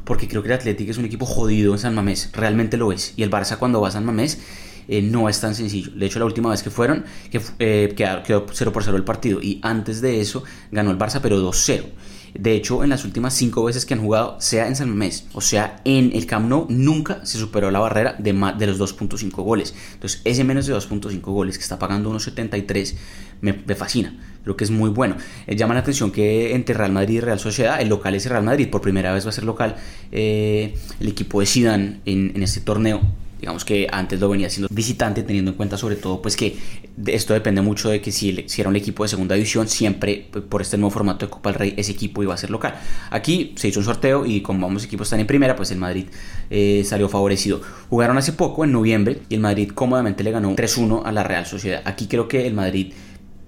Porque 0.04 0.28
creo 0.28 0.42
que 0.42 0.48
el 0.48 0.54
Athletic 0.54 0.88
es 0.88 0.98
un 0.98 1.04
equipo 1.04 1.26
jodido 1.26 1.72
en 1.72 1.78
San 1.78 1.94
Mamés, 1.94 2.30
realmente 2.32 2.76
lo 2.76 2.92
es. 2.92 3.14
Y 3.16 3.22
el 3.22 3.30
Barça 3.30 3.58
cuando 3.58 3.80
va 3.80 3.88
a 3.88 3.90
San 3.92 4.04
Mamés 4.04 4.40
eh, 4.88 5.02
no 5.02 5.28
es 5.28 5.40
tan 5.40 5.54
sencillo. 5.54 5.92
De 5.94 6.06
hecho, 6.06 6.18
la 6.18 6.24
última 6.24 6.50
vez 6.50 6.62
que 6.62 6.70
fueron, 6.70 7.04
que, 7.30 7.40
eh, 7.60 7.94
quedó 8.26 8.46
0 8.50 8.72
por 8.72 8.82
0 8.82 8.96
el 8.96 9.04
partido. 9.04 9.40
Y 9.40 9.60
antes 9.62 10.00
de 10.00 10.20
eso 10.20 10.42
ganó 10.72 10.90
el 10.90 10.98
Barça, 10.98 11.20
pero 11.22 11.38
2-0. 11.38 11.84
De 12.34 12.54
hecho, 12.54 12.84
en 12.84 12.90
las 12.90 13.04
últimas 13.04 13.34
cinco 13.34 13.64
veces 13.64 13.86
que 13.86 13.94
han 13.94 14.00
jugado, 14.00 14.40
sea 14.40 14.66
en 14.68 14.76
San 14.76 14.88
Mamés 14.88 15.26
o 15.32 15.40
sea 15.40 15.80
en 15.84 16.12
el 16.14 16.26
Camp 16.26 16.48
Nou, 16.48 16.66
nunca 16.68 17.24
se 17.24 17.38
superó 17.38 17.70
la 17.70 17.78
barrera 17.78 18.14
de, 18.18 18.32
de 18.32 18.66
los 18.66 18.78
2.5 18.78 19.30
goles. 19.42 19.74
Entonces, 19.94 20.20
ese 20.24 20.44
menos 20.44 20.66
de 20.66 20.74
2.5 20.74 21.20
goles 21.20 21.58
que 21.58 21.62
está 21.62 21.78
pagando 21.78 22.10
unos 22.10 22.24
73 22.24 22.96
me, 23.40 23.52
me 23.52 23.74
fascina. 23.74 24.14
Creo 24.42 24.56
que 24.56 24.64
es 24.64 24.70
muy 24.70 24.90
bueno. 24.90 25.16
Eh, 25.46 25.56
llama 25.56 25.74
la 25.74 25.80
atención 25.80 26.10
que 26.10 26.54
entre 26.54 26.74
Real 26.74 26.92
Madrid 26.92 27.16
y 27.16 27.20
Real 27.20 27.38
Sociedad, 27.38 27.80
el 27.80 27.88
local 27.88 28.14
es 28.14 28.26
Real 28.26 28.42
Madrid, 28.42 28.68
por 28.70 28.80
primera 28.80 29.12
vez 29.12 29.24
va 29.26 29.30
a 29.30 29.32
ser 29.32 29.44
local 29.44 29.76
eh, 30.12 30.74
el 30.98 31.08
equipo 31.08 31.40
de 31.40 31.46
Zidane 31.46 32.00
en, 32.06 32.32
en 32.34 32.42
este 32.42 32.60
torneo 32.60 33.00
Digamos 33.40 33.64
que 33.64 33.88
antes 33.90 34.20
lo 34.20 34.28
venía 34.28 34.48
haciendo 34.48 34.68
visitante, 34.70 35.22
teniendo 35.22 35.52
en 35.52 35.56
cuenta 35.56 35.76
sobre 35.76 35.96
todo 35.96 36.20
pues 36.20 36.36
que 36.36 36.58
esto 37.06 37.32
depende 37.32 37.62
mucho 37.62 37.88
de 37.88 38.00
que 38.00 38.12
si, 38.12 38.44
si 38.46 38.60
era 38.60 38.68
un 38.68 38.76
equipo 38.76 39.02
de 39.02 39.08
segunda 39.08 39.34
división, 39.34 39.68
siempre 39.68 40.28
pues, 40.30 40.44
por 40.44 40.60
este 40.62 40.76
nuevo 40.76 40.90
formato 40.90 41.26
de 41.26 41.30
Copa 41.30 41.50
del 41.50 41.58
Rey, 41.58 41.74
ese 41.76 41.92
equipo 41.92 42.22
iba 42.22 42.34
a 42.34 42.36
ser 42.36 42.50
local. 42.50 42.74
Aquí 43.10 43.54
se 43.56 43.68
hizo 43.68 43.80
un 43.80 43.86
sorteo 43.86 44.26
y 44.26 44.42
como 44.42 44.66
ambos 44.66 44.84
equipos 44.84 45.06
están 45.06 45.20
en 45.20 45.26
primera, 45.26 45.56
pues 45.56 45.70
el 45.70 45.78
Madrid 45.78 46.06
eh, 46.50 46.82
salió 46.84 47.08
favorecido. 47.08 47.60
Jugaron 47.88 48.18
hace 48.18 48.32
poco, 48.32 48.64
en 48.64 48.72
noviembre, 48.72 49.22
y 49.28 49.34
el 49.34 49.40
Madrid 49.40 49.70
cómodamente 49.74 50.22
le 50.22 50.32
ganó 50.32 50.54
3-1 50.54 51.02
a 51.04 51.12
la 51.12 51.22
Real 51.22 51.46
Sociedad. 51.46 51.82
Aquí 51.84 52.06
creo 52.06 52.28
que 52.28 52.46
el 52.46 52.54
Madrid 52.54 52.92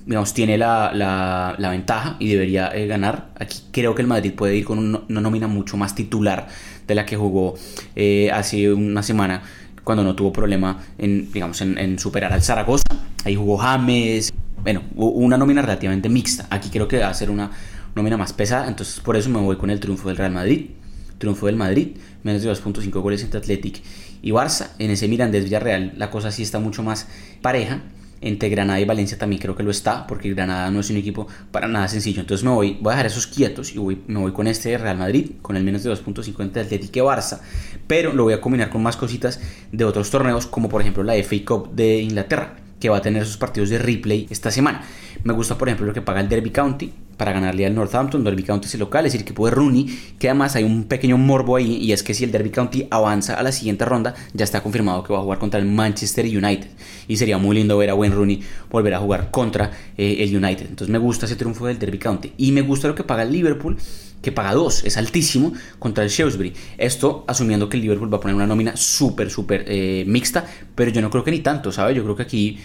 digamos, 0.07 0.35
tiene 0.35 0.59
la, 0.59 0.91
la, 0.95 1.71
ventaja 1.71 2.17
y 2.19 2.29
debería 2.29 2.75
eh, 2.75 2.87
ganar. 2.87 3.31
Aquí 3.39 3.61
creo 3.71 3.95
que 3.95 4.03
el 4.03 4.09
Madrid 4.09 4.33
puede 4.35 4.57
ir 4.57 4.65
con 4.65 4.79
una 4.79 5.21
nómina 5.21 5.47
mucho 5.47 5.77
más 5.77 5.95
titular 5.95 6.49
de 6.87 6.95
la 6.95 7.07
que 7.07 7.17
jugó 7.17 7.55
eh, 7.95 8.31
hace 8.33 8.73
una 8.73 9.03
semana 9.03 9.43
cuando 9.85 10.05
no 10.05 10.15
tuvo 10.15 10.33
problema 10.33 10.83
en, 10.99 11.31
digamos, 11.33 11.61
en, 11.61 11.99
superar 11.99 12.33
al 12.33 12.43
Zaragoza. 12.43 12.85
Ahí 13.25 13.35
jugó 13.35 13.59
James. 13.59 14.33
Bueno, 14.63 14.83
una 14.95 15.37
nómina 15.37 15.63
relativamente 15.63 16.09
mixta. 16.09 16.47
Aquí 16.51 16.69
creo 16.71 16.89
que 16.89 16.99
va 16.99 17.09
a 17.09 17.15
ser 17.15 17.31
una 17.31 17.51
nómina 17.95 18.17
más 18.17 18.33
pesada. 18.33 18.69
Entonces 18.69 19.01
por 19.01 19.17
eso 19.17 19.29
me 19.31 19.41
voy 19.41 19.57
con 19.57 19.71
el 19.71 19.81
triunfo 19.81 20.09
del 20.09 20.17
Real 20.17 20.33
Madrid. 20.33 20.71
Triunfo 21.19 21.47
del 21.47 21.57
Madrid. 21.57 21.97
Menos 22.23 22.43
de 22.43 22.51
2.5 22.51 22.91
goles 23.01 23.23
entre 23.23 23.39
Athletic 23.39 23.83
y 24.23 24.31
Barça. 24.31 24.71
En 24.79 24.91
ese 24.91 25.09
Mirandés 25.09 25.45
Villarreal 25.45 25.95
la 25.97 26.11
cosa 26.11 26.31
sí 26.31 26.43
está 26.43 26.59
mucho 26.59 26.83
más 26.83 27.09
pareja 27.41 27.83
entre 28.23 28.49
Granada 28.49 28.81
y 28.81 28.85
Valencia 28.85 29.19
también 29.19 29.41
creo 29.41 29.55
que 29.55 29.63
lo 29.63 29.71
está, 29.71 30.07
porque 30.07 30.33
Granada 30.33 30.71
no 30.71 30.81
es 30.81 30.91
un 30.91 30.97
equipo 30.97 31.27
para 31.51 31.69
nada 31.69 31.89
sencillo. 31.89 32.21
Entonces 32.21 32.45
me 32.45 32.51
voy, 32.51 32.79
voy 32.81 32.93
a 32.93 32.97
dejar 32.97 33.07
esos 33.07 33.27
quietos 33.27 33.75
y 33.75 33.79
me 34.07 34.19
voy 34.19 34.33
con 34.33 34.47
este 34.47 34.77
Real 34.79 34.97
Madrid, 34.97 35.33
con 35.43 35.57
el 35.57 35.65
menos 35.65 35.83
de 35.83 35.91
2.50 35.91 36.53
de 36.53 36.61
Atlético 36.61 37.07
Barça, 37.07 37.41
pero 37.87 38.13
lo 38.13 38.25
voy 38.25 38.35
a 38.35 38.41
combinar 38.41 38.71
con 38.71 38.83
más 38.83 38.97
cositas 38.97 39.41
de 39.71 39.85
otros 39.85 40.11
torneos, 40.11 40.47
como 40.47 40.69
por 40.69 40.81
ejemplo 40.81 41.03
la 41.03 41.15
FA 41.23 41.37
Cup 41.45 41.75
de 41.75 42.01
Inglaterra, 42.01 42.57
que 42.81 42.89
va 42.89 42.99
a 42.99 43.03
tener 43.03 43.25
sus 43.27 43.37
partidos 43.37 43.71
de 43.71 43.79
replay 43.79 44.27
esta 44.31 44.51
semana. 44.51 44.83
Me 45.25 45.33
gusta, 45.33 45.57
por 45.57 45.69
ejemplo, 45.69 45.87
lo 45.87 45.93
que 45.93 46.03
paga 46.03 46.21
el 46.21 46.29
Derby 46.29 46.51
County 46.51 46.93
para 47.17 47.33
ganarle 47.33 47.67
al 47.67 47.75
Northampton. 47.75 48.25
Derby 48.25 48.43
County 48.43 48.67
es 48.67 48.75
el 48.75 48.81
local, 48.81 49.07
es 49.07 49.15
el 49.15 49.23
equipo 49.23 49.45
de 49.47 49.53
Rooney, 49.53 49.87
que 50.19 50.29
además 50.29 50.57
hay 50.57 50.65
un 50.65 50.85
pequeño 50.85 51.19
morbo 51.19 51.57
ahí, 51.57 51.77
y 51.77 51.93
es 51.93 52.03
que 52.03 52.15
si 52.15 52.25
el 52.25 52.33
Derby 52.33 52.51
County 52.51 52.87
avanza 52.91 53.35
a 53.35 53.43
la 53.43 53.53
siguiente 53.53 53.85
ronda, 53.85 54.15
ya 54.33 54.45
está 54.45 54.63
confirmado 54.63 55.03
que 55.03 55.13
va 55.13 55.21
a 55.21 55.23
jugar 55.23 55.39
contra 55.39 55.61
el 55.61 55.67
Manchester 55.67 56.25
United. 56.25 56.69
Y 57.09 57.17
sería 57.17 57.39
muy 57.39 57.57
lindo 57.57 57.77
ver 57.79 57.91
a 57.91 57.95
Wayne 57.95 58.15
Rooney 58.15 58.43
volver 58.71 58.95
a 58.95 58.99
jugar 58.99 59.31
contra 59.31 59.71
eh, 59.97 60.17
el 60.21 60.37
United. 60.37 60.67
Entonces 60.69 60.89
me 60.89 60.99
gusta 60.99 61.27
ese 61.27 61.37
triunfo 61.37 61.67
del 61.67 61.79
Derby 61.79 61.99
County. 61.99 62.33
Y 62.37 62.53
me 62.53 62.63
gusta 62.63 62.89
lo 62.89 62.95
que 62.95 63.05
paga 63.05 63.23
el 63.23 63.33
Liverpool 63.33 63.77
que 64.23 64.33
paga 64.33 64.55
2, 64.55 64.85
es 64.85 64.97
altísimo 64.97 65.53
contra 65.79 66.05
el 66.05 66.11
Shrewsbury. 66.11 66.55
Esto 66.79 67.25
asumiendo 67.27 67.69
que 67.69 67.77
el 67.77 67.83
Liverpool 67.83 68.11
va 68.13 68.19
a 68.19 68.21
poner 68.21 68.37
una 68.37 68.47
nómina 68.47 68.77
súper, 68.77 69.31
súper 69.31 69.65
eh, 69.67 70.05
mixta, 70.07 70.47
pero 70.75 70.93
yo 70.93 71.03
no 71.03 71.11
creo 71.11 71.25
que 71.25 71.33
ni 71.33 71.41
tanto, 71.41 71.73
¿sabes? 71.73 71.97
Yo 71.97 72.05
creo 72.05 72.15
que 72.15 72.23
aquí 72.23 72.59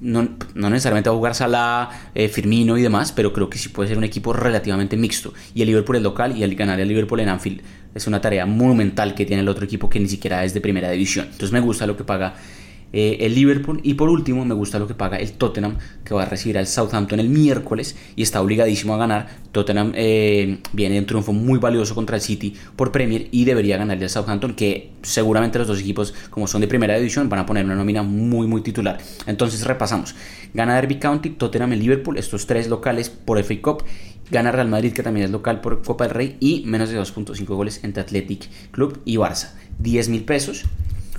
no, 0.00 0.28
necesariamente 0.54 1.08
va 1.08 1.14
a 1.14 1.16
jugar 1.16 1.34
Salah, 1.34 1.90
eh, 2.14 2.28
Firmino 2.28 2.76
y 2.76 2.82
demás, 2.82 3.12
pero 3.12 3.32
creo 3.32 3.48
que 3.48 3.58
sí 3.58 3.70
puede 3.70 3.88
ser 3.88 3.98
un 3.98 4.04
equipo 4.04 4.32
relativamente 4.32 4.96
mixto. 4.96 5.32
Y 5.54 5.62
el 5.62 5.68
Liverpool 5.68 5.96
es 5.96 6.02
local 6.02 6.36
y 6.36 6.42
el 6.42 6.54
ganar 6.54 6.80
el 6.80 6.88
Liverpool 6.88 7.20
en 7.20 7.28
Anfield 7.28 7.62
es 7.94 8.06
una 8.06 8.20
tarea 8.20 8.44
monumental 8.44 9.14
que 9.14 9.24
tiene 9.24 9.42
el 9.42 9.48
otro 9.48 9.64
equipo 9.64 9.88
que 9.88 9.98
ni 9.98 10.08
siquiera 10.08 10.44
es 10.44 10.52
de 10.52 10.60
primera 10.60 10.90
división. 10.90 11.26
Entonces 11.26 11.52
me 11.52 11.60
gusta 11.60 11.86
lo 11.86 11.96
que 11.96 12.04
paga 12.04 12.34
eh, 12.92 13.18
el 13.20 13.34
Liverpool. 13.34 13.80
Y 13.82 13.94
por 13.94 14.08
último, 14.08 14.44
me 14.44 14.54
gusta 14.54 14.78
lo 14.78 14.86
que 14.86 14.94
paga 14.94 15.16
el 15.16 15.32
Tottenham, 15.32 15.76
que 16.04 16.14
va 16.14 16.22
a 16.22 16.26
recibir 16.26 16.58
al 16.58 16.66
Southampton 16.66 17.20
el 17.20 17.28
miércoles 17.28 17.96
y 18.14 18.22
está 18.22 18.40
obligadísimo 18.40 18.94
a 18.94 18.98
ganar. 18.98 19.28
Tottenham 19.52 19.92
eh, 19.94 20.58
viene 20.72 20.94
de 20.94 21.00
un 21.00 21.06
triunfo 21.06 21.32
muy 21.32 21.58
valioso 21.58 21.94
contra 21.94 22.16
el 22.16 22.22
City 22.22 22.54
por 22.76 22.92
Premier 22.92 23.28
y 23.30 23.44
debería 23.44 23.76
ganarle 23.76 24.04
al 24.04 24.10
Southampton, 24.10 24.54
que 24.54 24.92
seguramente 25.02 25.58
los 25.58 25.68
dos 25.68 25.80
equipos, 25.80 26.14
como 26.30 26.46
son 26.46 26.60
de 26.60 26.68
primera 26.68 26.96
división, 26.96 27.28
van 27.28 27.40
a 27.40 27.46
poner 27.46 27.64
una 27.64 27.74
nómina 27.74 28.02
muy, 28.02 28.46
muy 28.46 28.62
titular. 28.62 28.98
Entonces 29.26 29.64
repasamos. 29.64 30.14
Gana 30.54 30.76
Derby 30.76 30.98
County, 30.98 31.30
Tottenham 31.30 31.72
el 31.72 31.80
Liverpool, 31.80 32.18
estos 32.18 32.46
tres 32.46 32.68
locales 32.68 33.10
por 33.10 33.42
FA 33.42 33.60
Cup 33.60 33.84
gana 34.30 34.52
Real 34.52 34.68
Madrid, 34.68 34.92
que 34.92 35.02
también 35.02 35.26
es 35.26 35.30
local 35.30 35.60
por 35.60 35.82
Copa 35.82 36.04
del 36.04 36.14
Rey, 36.14 36.36
y 36.40 36.64
menos 36.66 36.90
de 36.90 37.00
2.5 37.00 37.44
goles 37.46 37.84
entre 37.84 38.02
Athletic 38.02 38.48
Club 38.72 39.00
y 39.04 39.16
Barça. 39.16 39.52
10 39.78 40.08
mil 40.08 40.24
pesos 40.24 40.64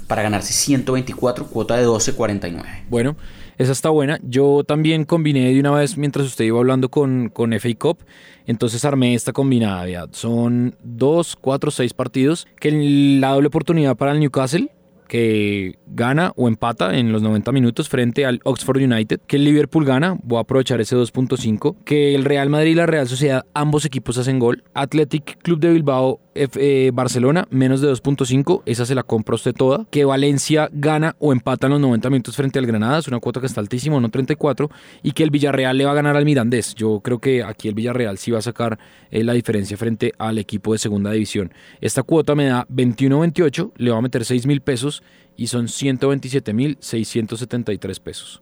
para 0.08 0.24
ganarse 0.24 0.54
124, 0.54 1.48
cuota 1.48 1.76
de 1.76 1.86
12.49. 1.86 2.86
Bueno, 2.90 3.16
esa 3.58 3.72
está 3.72 3.90
buena. 3.90 4.20
Yo 4.24 4.64
también 4.64 5.04
combiné 5.04 5.52
de 5.52 5.60
una 5.60 5.72
vez 5.72 5.98
mientras 5.98 6.26
usted 6.28 6.46
iba 6.46 6.60
hablando 6.60 6.90
con, 6.90 7.30
con 7.30 7.54
FA 7.60 7.70
Cup. 7.78 8.00
Entonces 8.46 8.86
armé 8.86 9.14
esta 9.14 9.34
combinada. 9.34 10.08
Son 10.12 10.76
2, 10.84 11.38
4, 11.42 11.72
6 11.72 11.94
partidos. 11.94 12.48
Que 12.60 12.72
la 13.20 13.34
doble 13.34 13.48
oportunidad 13.48 13.98
para 13.98 14.14
el 14.14 14.20
Newcastle 14.20 14.72
que 15.08 15.78
gana 15.88 16.34
o 16.36 16.48
empata 16.48 16.98
en 16.98 17.12
los 17.12 17.22
90 17.22 17.52
minutos 17.52 17.90
frente 17.90 18.26
al 18.26 18.40
Oxford 18.44 18.78
United, 18.78 19.22
que 19.26 19.38
el 19.38 19.46
Liverpool 19.46 19.86
gana, 19.86 20.18
voy 20.24 20.38
a 20.38 20.42
aprovechar 20.42 20.82
ese 20.82 20.96
2.5, 20.96 21.76
que 21.86 22.16
el 22.16 22.26
Real 22.26 22.50
Madrid 22.50 22.72
y 22.72 22.76
la 22.76 22.86
Real 22.86 23.08
Sociedad, 23.08 23.46
ambos 23.54 23.86
equipos 23.86 24.18
hacen 24.18 24.40
gol, 24.40 24.64
Athletic 24.74 25.42
Club 25.42 25.60
de 25.60 25.72
Bilbao, 25.72 26.20
eh, 26.36 26.92
Barcelona, 26.94 27.48
menos 27.50 27.82
de 27.82 27.92
2.5, 27.92 28.62
esa 28.66 28.86
se 28.86 28.94
la 28.96 29.04
compra 29.04 29.36
usted 29.36 29.54
toda, 29.54 29.86
que 29.90 30.06
Valencia 30.06 30.70
gana 30.72 31.16
o 31.20 31.32
empata 31.32 31.68
en 31.68 31.74
los 31.74 31.82
90 31.82 32.10
minutos 32.10 32.36
frente 32.36 32.60
al 32.60 32.68
Granada, 32.68 33.00
es 33.00 33.08
una 33.08 33.20
cuota 33.20 33.40
que 33.40 33.48
está 33.48 33.62
altísima, 33.62 33.98
1.34, 33.98 34.70
y 35.02 35.12
que 35.14 35.24
el 35.24 35.32
Villarreal 35.32 35.78
le 35.78 35.86
va 35.86 35.92
a 35.92 35.96
ganar 35.96 36.16
al 36.16 36.26
Mirandés, 36.26 36.76
yo 36.76 37.00
creo 37.00 37.20
que 37.20 37.44
aquí 37.44 37.68
el 37.68 37.74
Villarreal 37.74 38.18
sí 38.18 38.32
va 38.32 38.40
a 38.40 38.44
sacar 38.44 38.78
eh, 39.10 39.24
la 39.24 39.34
diferencia 39.34 39.78
frente 39.78 40.14
al 40.18 40.38
equipo 40.38 40.74
de 40.74 40.80
segunda 40.80 41.12
división. 41.12 41.54
Esta 41.82 42.04
cuota 42.04 42.36
me 42.36 42.46
da 42.46 42.68
21.28, 42.68 43.72
le 43.78 43.92
va 43.92 43.98
a 43.98 44.02
meter 44.02 44.26
6 44.26 44.46
mil 44.46 44.62
pesos, 44.62 44.97
y 45.38 45.48
son 45.48 45.68
127.673 45.68 48.02
pesos. 48.02 48.42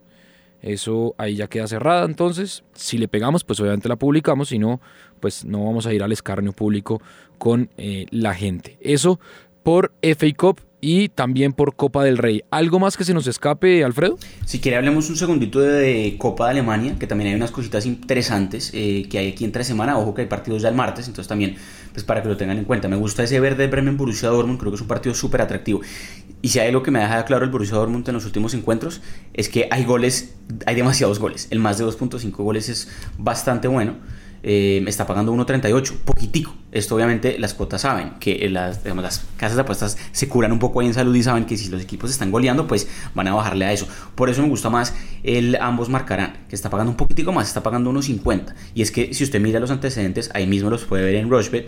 Eso 0.62 1.14
ahí 1.20 1.36
ya 1.36 1.48
queda 1.48 1.68
cerrada, 1.68 2.06
entonces 2.06 2.64
si 2.74 2.98
le 2.98 3.08
pegamos, 3.08 3.44
pues 3.44 3.60
obviamente 3.60 3.88
la 3.88 3.98
publicamos, 3.98 4.50
si 4.50 4.58
no, 4.58 4.82
pues 5.20 5.46
no 5.46 5.64
vamos 5.64 5.86
a 5.86 5.94
ir 5.94 6.02
al 6.02 6.12
escarnio 6.12 6.54
público 6.54 7.04
con 7.38 7.70
eh, 7.78 8.08
la 8.10 8.34
gente. 8.34 8.80
Eso 8.82 9.20
por 9.62 9.94
FA 10.02 10.34
Cup 10.36 10.62
y 10.82 11.10
también 11.10 11.54
por 11.54 11.76
Copa 11.76 12.04
del 12.04 12.18
Rey. 12.18 12.44
¿Algo 12.52 12.80
más 12.80 12.98
que 12.98 13.04
se 13.04 13.14
nos 13.14 13.28
escape, 13.28 13.84
Alfredo? 13.84 14.18
Si 14.46 14.60
quiere, 14.60 14.78
hablemos 14.78 15.10
un 15.10 15.18
segundito 15.18 15.60
de 15.60 16.16
Copa 16.18 16.46
de 16.46 16.52
Alemania, 16.52 16.96
que 17.00 17.08
también 17.08 17.30
hay 17.30 17.36
unas 17.36 17.52
cositas 17.52 17.86
interesantes 17.86 18.72
eh, 18.74 19.08
que 19.10 19.18
hay 19.18 19.30
aquí 19.30 19.46
entre 19.46 19.64
semana. 19.64 19.98
Ojo 19.98 20.14
que 20.14 20.22
hay 20.22 20.28
partidos 20.28 20.62
ya 20.62 20.70
el 20.70 20.76
martes, 20.76 21.08
entonces 21.08 21.28
también, 21.28 21.56
pues 21.92 22.04
para 22.04 22.22
que 22.22 22.30
lo 22.30 22.38
tengan 22.38 22.58
en 22.58 22.66
cuenta. 22.66 22.88
Me 22.88 22.96
gusta 22.96 23.24
ese 23.24 23.40
verde 23.40 23.68
Bremen 23.68 23.98
Borussia 23.98 24.30
Dortmund, 24.30 24.60
creo 24.60 24.72
que 24.72 24.76
es 24.76 24.82
un 24.82 24.88
partido 24.88 25.16
súper 25.16 25.42
atractivo. 25.42 25.82
Y 26.42 26.50
si 26.50 26.60
hay 26.60 26.68
algo 26.68 26.84
que 26.84 26.92
me 26.92 27.00
deja 27.00 27.26
claro 27.26 27.44
el 27.44 27.52
Borussia 27.52 27.78
Dortmund 27.78 28.08
en 28.08 28.14
los 28.14 28.26
últimos 28.26 28.54
encuentros, 28.54 29.02
es 29.34 29.50
que 29.50 29.68
hay 29.72 29.84
goles, 29.84 30.36
hay 30.68 30.76
demasiados 30.76 31.18
goles. 31.18 31.48
El 31.50 31.60
más 31.60 31.78
de 31.78 31.86
2.5 31.86 32.32
goles 32.32 32.70
es 32.70 32.90
bastante 33.18 33.68
bueno. 33.68 33.96
Eh, 34.48 34.84
está 34.86 35.08
pagando 35.08 35.34
1.38, 35.34 35.92
poquitico. 36.06 36.54
Esto 36.72 36.94
obviamente 36.94 37.40
las 37.40 37.56
cuotas 37.56 37.82
saben 37.82 38.12
que 38.20 38.48
las, 38.48 38.86
las 38.86 39.26
casas 39.38 39.56
de 39.56 39.64
apuestas 39.64 39.98
se 40.12 40.30
curan 40.30 40.52
un 40.52 40.60
poco 40.60 40.82
ahí 40.82 40.86
en 40.86 40.94
salud 40.94 41.16
y 41.16 41.24
saben 41.24 41.46
que 41.46 41.58
si 41.58 41.68
los 41.70 41.82
equipos 41.82 42.12
están 42.12 42.30
goleando, 42.30 42.68
pues 42.68 42.88
van 43.16 43.28
a 43.28 43.34
bajarle 43.34 43.66
a 43.66 43.74
eso. 43.74 43.88
Por 44.14 44.30
eso 44.30 44.44
me 44.44 44.48
gusta 44.50 44.70
más 44.70 44.94
el 45.24 45.56
ambos 45.60 45.90
marcarán, 45.90 46.46
que 46.48 46.56
está 46.56 46.70
pagando 46.70 46.92
un 46.92 46.98
poquitico 46.98 47.32
más, 47.32 47.48
está 47.48 47.64
pagando 47.64 47.92
1.50. 47.92 48.54
Y 48.76 48.84
es 48.84 48.92
que 48.92 49.16
si 49.16 49.24
usted 49.24 49.42
mira 49.42 49.60
los 49.60 49.72
antecedentes, 49.72 50.30
ahí 50.36 50.46
mismo 50.46 50.70
los 50.70 50.86
puede 50.86 51.04
ver 51.04 51.16
en 51.16 51.28
Rushbet. 51.28 51.68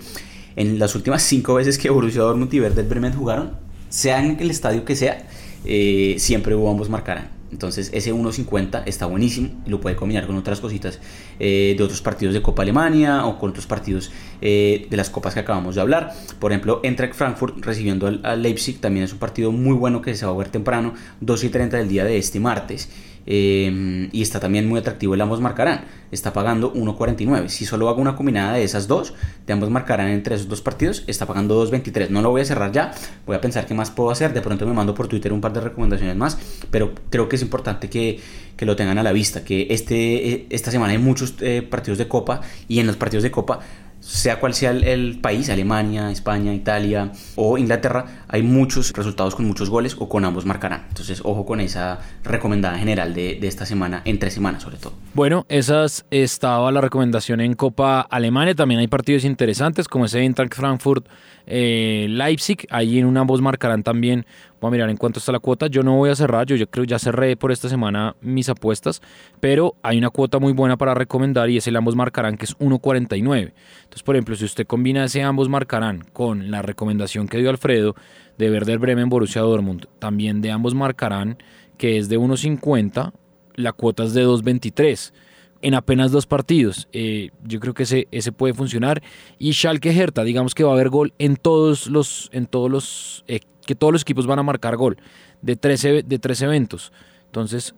En 0.55 0.77
las 0.77 0.93
últimas 0.93 1.24
cinco 1.27 1.55
veces 1.55 1.79
que 1.79 1.89
Borussia 1.89 2.22
Dortmund 2.22 2.53
y 2.53 2.62
Werder 2.62 2.86
Bremen 2.86 3.13
jugaron, 3.13 3.53
sea 3.89 4.24
en 4.24 4.39
el 4.39 4.51
estadio 4.51 4.86
que 4.86 4.96
sea, 4.96 5.27
eh, 5.65 6.17
siempre 6.19 6.53
hubo 6.53 6.69
ambos 6.69 6.89
marcarán. 6.91 7.37
Entonces 7.51 7.89
ese 7.94 8.13
1.50 8.13 8.84
está 8.86 9.06
buenísimo 9.06 9.50
y 9.66 9.70
lo 9.70 9.80
puede 9.80 9.96
combinar 9.96 10.27
con 10.27 10.36
otras 10.36 10.60
cositas 10.60 11.00
eh, 11.39 11.75
de 11.77 11.84
otros 11.84 12.01
partidos 12.01 12.34
de 12.34 12.42
Copa 12.42 12.63
Alemania 12.63 13.25
o 13.25 13.39
con 13.39 13.51
otros 13.51 13.66
partidos 13.68 14.12
eh, 14.42 14.88
de 14.89 14.98
las 14.98 15.10
copas 15.10 15.34
que 15.34 15.39
acabamos 15.39 15.75
de 15.75 15.82
hablar. 15.82 16.13
Por 16.39 16.51
ejemplo, 16.51 16.82
Eintracht 16.84 17.13
Frankfurt 17.13 17.63
recibiendo 17.63 18.08
al, 18.08 18.42
Leipzig 18.42 18.80
también 18.80 19.06
es 19.06 19.13
un 19.13 19.20
partido 19.20 19.51
muy 19.51 19.75
bueno 19.75 20.01
que 20.01 20.16
se 20.16 20.25
va 20.25 20.32
a 20.34 20.36
ver 20.36 20.50
temprano, 20.50 20.94
2 21.22 21.44
y 21.46 21.50
30 21.50 21.77
del 21.77 21.88
día 21.88 22.04
de 22.04 22.18
este 22.18 22.39
martes. 22.39 22.89
Em, 23.29 24.07
y 24.13 24.22
está 24.22 24.39
también 24.39 24.69
muy 24.69 24.79
atractivo 24.79 25.13
el 25.13 25.22
ambos 25.22 25.41
marcarán. 25.41 25.81
Está 26.12 26.31
pagando 26.31 26.74
1.49. 26.74 27.50
Si 27.50 27.65
solo 27.65 27.89
hago 27.89 28.01
una 28.01 28.15
combinada 28.15 28.53
de 28.53 28.63
esas 28.63 28.88
dos, 28.88 29.13
de 29.46 29.53
ambos 29.53 29.69
marcarán 29.69 30.07
entre 30.07 30.36
esos 30.36 30.48
dos 30.48 30.62
partidos, 30.62 31.03
está 31.07 31.25
pagando 31.25 31.62
2.23. 31.65 32.10
No 32.10 32.22
lo 32.22 32.29
voy 32.29 32.41
a 32.41 32.46
cerrar 32.46 32.72
ya. 32.72 32.93
Voy 33.25 33.36
a 33.36 33.41
pensar 33.41 33.65
qué 33.65 33.74
más 33.74 33.91
puedo 33.91 34.10
hacer. 34.12 34.34
De 34.34 34.41
pronto 34.41 34.65
me 34.65 34.74
mando 34.74 34.96
por 34.96 35.10
Twitter 35.10 35.34
un 35.34 35.41
par 35.41 35.51
de 35.51 35.60
recomendaciones 35.60 36.15
más. 36.15 36.38
Pero 36.72 36.93
creo 37.10 37.27
que 37.27 37.36
es 37.36 37.41
importante 37.41 37.89
que, 37.89 38.22
que 38.55 38.65
lo 38.65 38.77
tengan 38.77 38.98
a 38.98 39.03
la 39.03 39.12
vista. 39.12 39.43
Que 39.43 39.67
este, 39.69 40.29
eh, 40.29 40.46
esta 40.50 40.72
semana 40.72 40.93
hay 40.93 41.00
muchos 41.00 41.36
eh, 41.41 41.62
partidos 41.62 41.98
de 41.98 42.07
Copa. 42.07 42.39
Y 42.69 42.79
en 42.79 42.88
los 42.88 42.96
partidos 42.96 43.24
de 43.24 43.31
Copa 43.31 43.60
sea 44.00 44.39
cual 44.39 44.53
sea 44.53 44.72
el, 44.72 45.19
país, 45.19 45.50
Alemania, 45.50 46.12
España, 46.12 46.53
Italia 46.53 47.12
o 47.36 47.57
Inglaterra, 47.57 48.24
hay 48.29 48.43
muchos 48.43 48.91
resultados 48.93 49.36
con 49.36 49.46
muchos 49.46 49.69
goles 49.69 49.96
o 50.00 50.10
con 50.10 50.25
ambos 50.25 50.46
marcarán. 50.46 50.86
Entonces, 50.89 51.22
ojo 51.24 51.46
con 51.46 51.60
esa 51.60 52.00
recomendada 52.24 52.77
general 52.77 53.13
de, 53.13 53.39
esta 53.41 53.65
semana, 53.65 54.01
en 54.05 54.19
tres 54.19 54.34
semanas 54.34 54.63
sobre 54.63 54.77
todo. 54.77 54.93
Bueno, 55.13 55.46
esas 55.50 56.05
estaba 56.12 56.72
la 56.72 56.81
recomendación 56.81 57.39
en 57.41 57.53
Copa 57.53 58.01
Alemania. 58.01 58.55
También 58.55 58.79
hay 58.79 58.88
partidos 58.88 59.24
interesantes 59.24 59.88
como 59.88 60.05
ese 60.05 60.19
Eintracht 60.19 60.53
Frankfurt 60.55 61.07
eh, 61.46 62.07
Leipzig. 62.10 62.67
Ahí 62.69 63.00
en 63.00 63.05
un 63.05 63.17
ambos 63.17 63.41
marcarán 63.41 63.84
también. 63.84 64.25
Voy 64.60 64.69
a 64.69 64.72
mirar 64.72 64.89
en 64.89 64.98
cuánto 64.98 65.19
está 65.19 65.31
la 65.31 65.39
cuota. 65.39 65.67
Yo 65.67 65.84
no 65.84 65.96
voy 65.96 66.10
a 66.10 66.15
cerrar, 66.15 66.46
yo, 66.46 66.55
yo 66.55 66.67
creo 66.67 66.84
ya 66.84 67.00
cerré 67.00 67.38
por 67.38 67.51
esta 67.51 67.69
semana 67.69 68.15
mis 68.22 68.50
apuestas, 68.50 69.01
pero 69.39 69.75
hay 69.84 70.00
una 70.00 70.10
cuota 70.10 70.39
muy 70.39 70.51
buena 70.53 70.77
para 70.77 70.96
recomendar 70.96 71.50
y 71.50 71.57
es 71.57 71.67
el 71.67 71.75
ambos 71.75 71.96
marcarán 71.96 72.38
que 72.38 72.46
es 72.46 72.57
1.49. 72.57 73.53
Entonces, 73.84 74.03
por 74.03 74.15
ejemplo, 74.15 74.36
si 74.36 74.46
usted 74.46 74.65
combina 74.65 75.05
ese 75.05 75.22
ambos 75.22 75.48
marcarán 75.48 76.03
con 76.12 76.50
la 76.50 76.63
recomendación 76.63 77.27
que 77.27 77.38
dio 77.38 77.50
Alfredo 77.50 77.96
de 78.38 78.51
Werder 78.51 78.79
Bremen 78.79 79.10
Borussia 79.10 79.41
Dortmund, 79.41 79.88
también 80.00 80.41
de 80.41 80.51
ambos 80.51 80.75
marcarán 80.75 81.38
que 81.77 81.98
es 81.98 82.10
de 82.10 82.20
1.50, 82.20 83.13
la 83.56 83.72
cuota 83.72 84.03
es 84.03 84.13
de 84.13 84.25
2.23 84.25 85.13
en 85.62 85.74
apenas 85.74 86.12
dos 86.12 86.25
partidos. 86.25 86.88
Eh, 86.91 87.32
yo 87.44 87.60
creo 87.60 87.74
que 87.74 87.84
ese, 87.84 88.08
ese 88.12 88.32
puede 88.32 88.53
funcionar. 88.53 89.01
Y 89.39 89.53
Schalke 89.53 89.91
Hertha, 89.91 90.24
digamos 90.24 90.56
que 90.56 90.63
va 90.63 90.72
a 90.72 90.74
haber 90.74 90.89
gol 90.89 91.13
en 91.20 91.36
todos 91.36 91.88
los, 91.88 92.29
en 92.32 92.46
todos 92.46 92.70
los, 92.70 93.24
eh, 93.27 93.41
que 93.65 93.75
todos 93.75 93.94
los 93.94 94.01
equipos 94.01 94.27
van 94.27 94.39
a 94.39 94.44
marcar 94.44 94.75
gol 94.75 94.98
de 95.41 95.56
tres, 95.56 95.82
de 95.84 96.20
tres 96.20 96.41
eventos. 96.41 96.91
Entonces, 97.25 97.75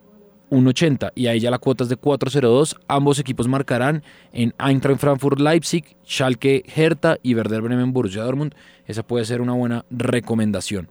1.80 0.50 1.12
y 1.14 1.26
ahí 1.26 1.40
ya 1.40 1.50
la 1.50 1.58
cuota 1.58 1.84
es 1.84 1.90
de 1.90 1.98
4.02. 1.98 2.76
Ambos 2.88 3.18
equipos 3.18 3.48
marcarán 3.48 4.02
en 4.32 4.54
Eintracht 4.58 5.00
Frankfurt 5.00 5.40
Leipzig, 5.40 5.96
Schalke 6.04 6.64
Hertha 6.74 7.16
y 7.22 7.34
Werder 7.34 7.62
Bremen 7.62 7.92
Borussia 7.92 8.22
Dortmund. 8.22 8.54
Esa 8.86 9.02
puede 9.02 9.24
ser 9.24 9.40
una 9.40 9.52
buena 9.52 9.84
recomendación. 9.90 10.88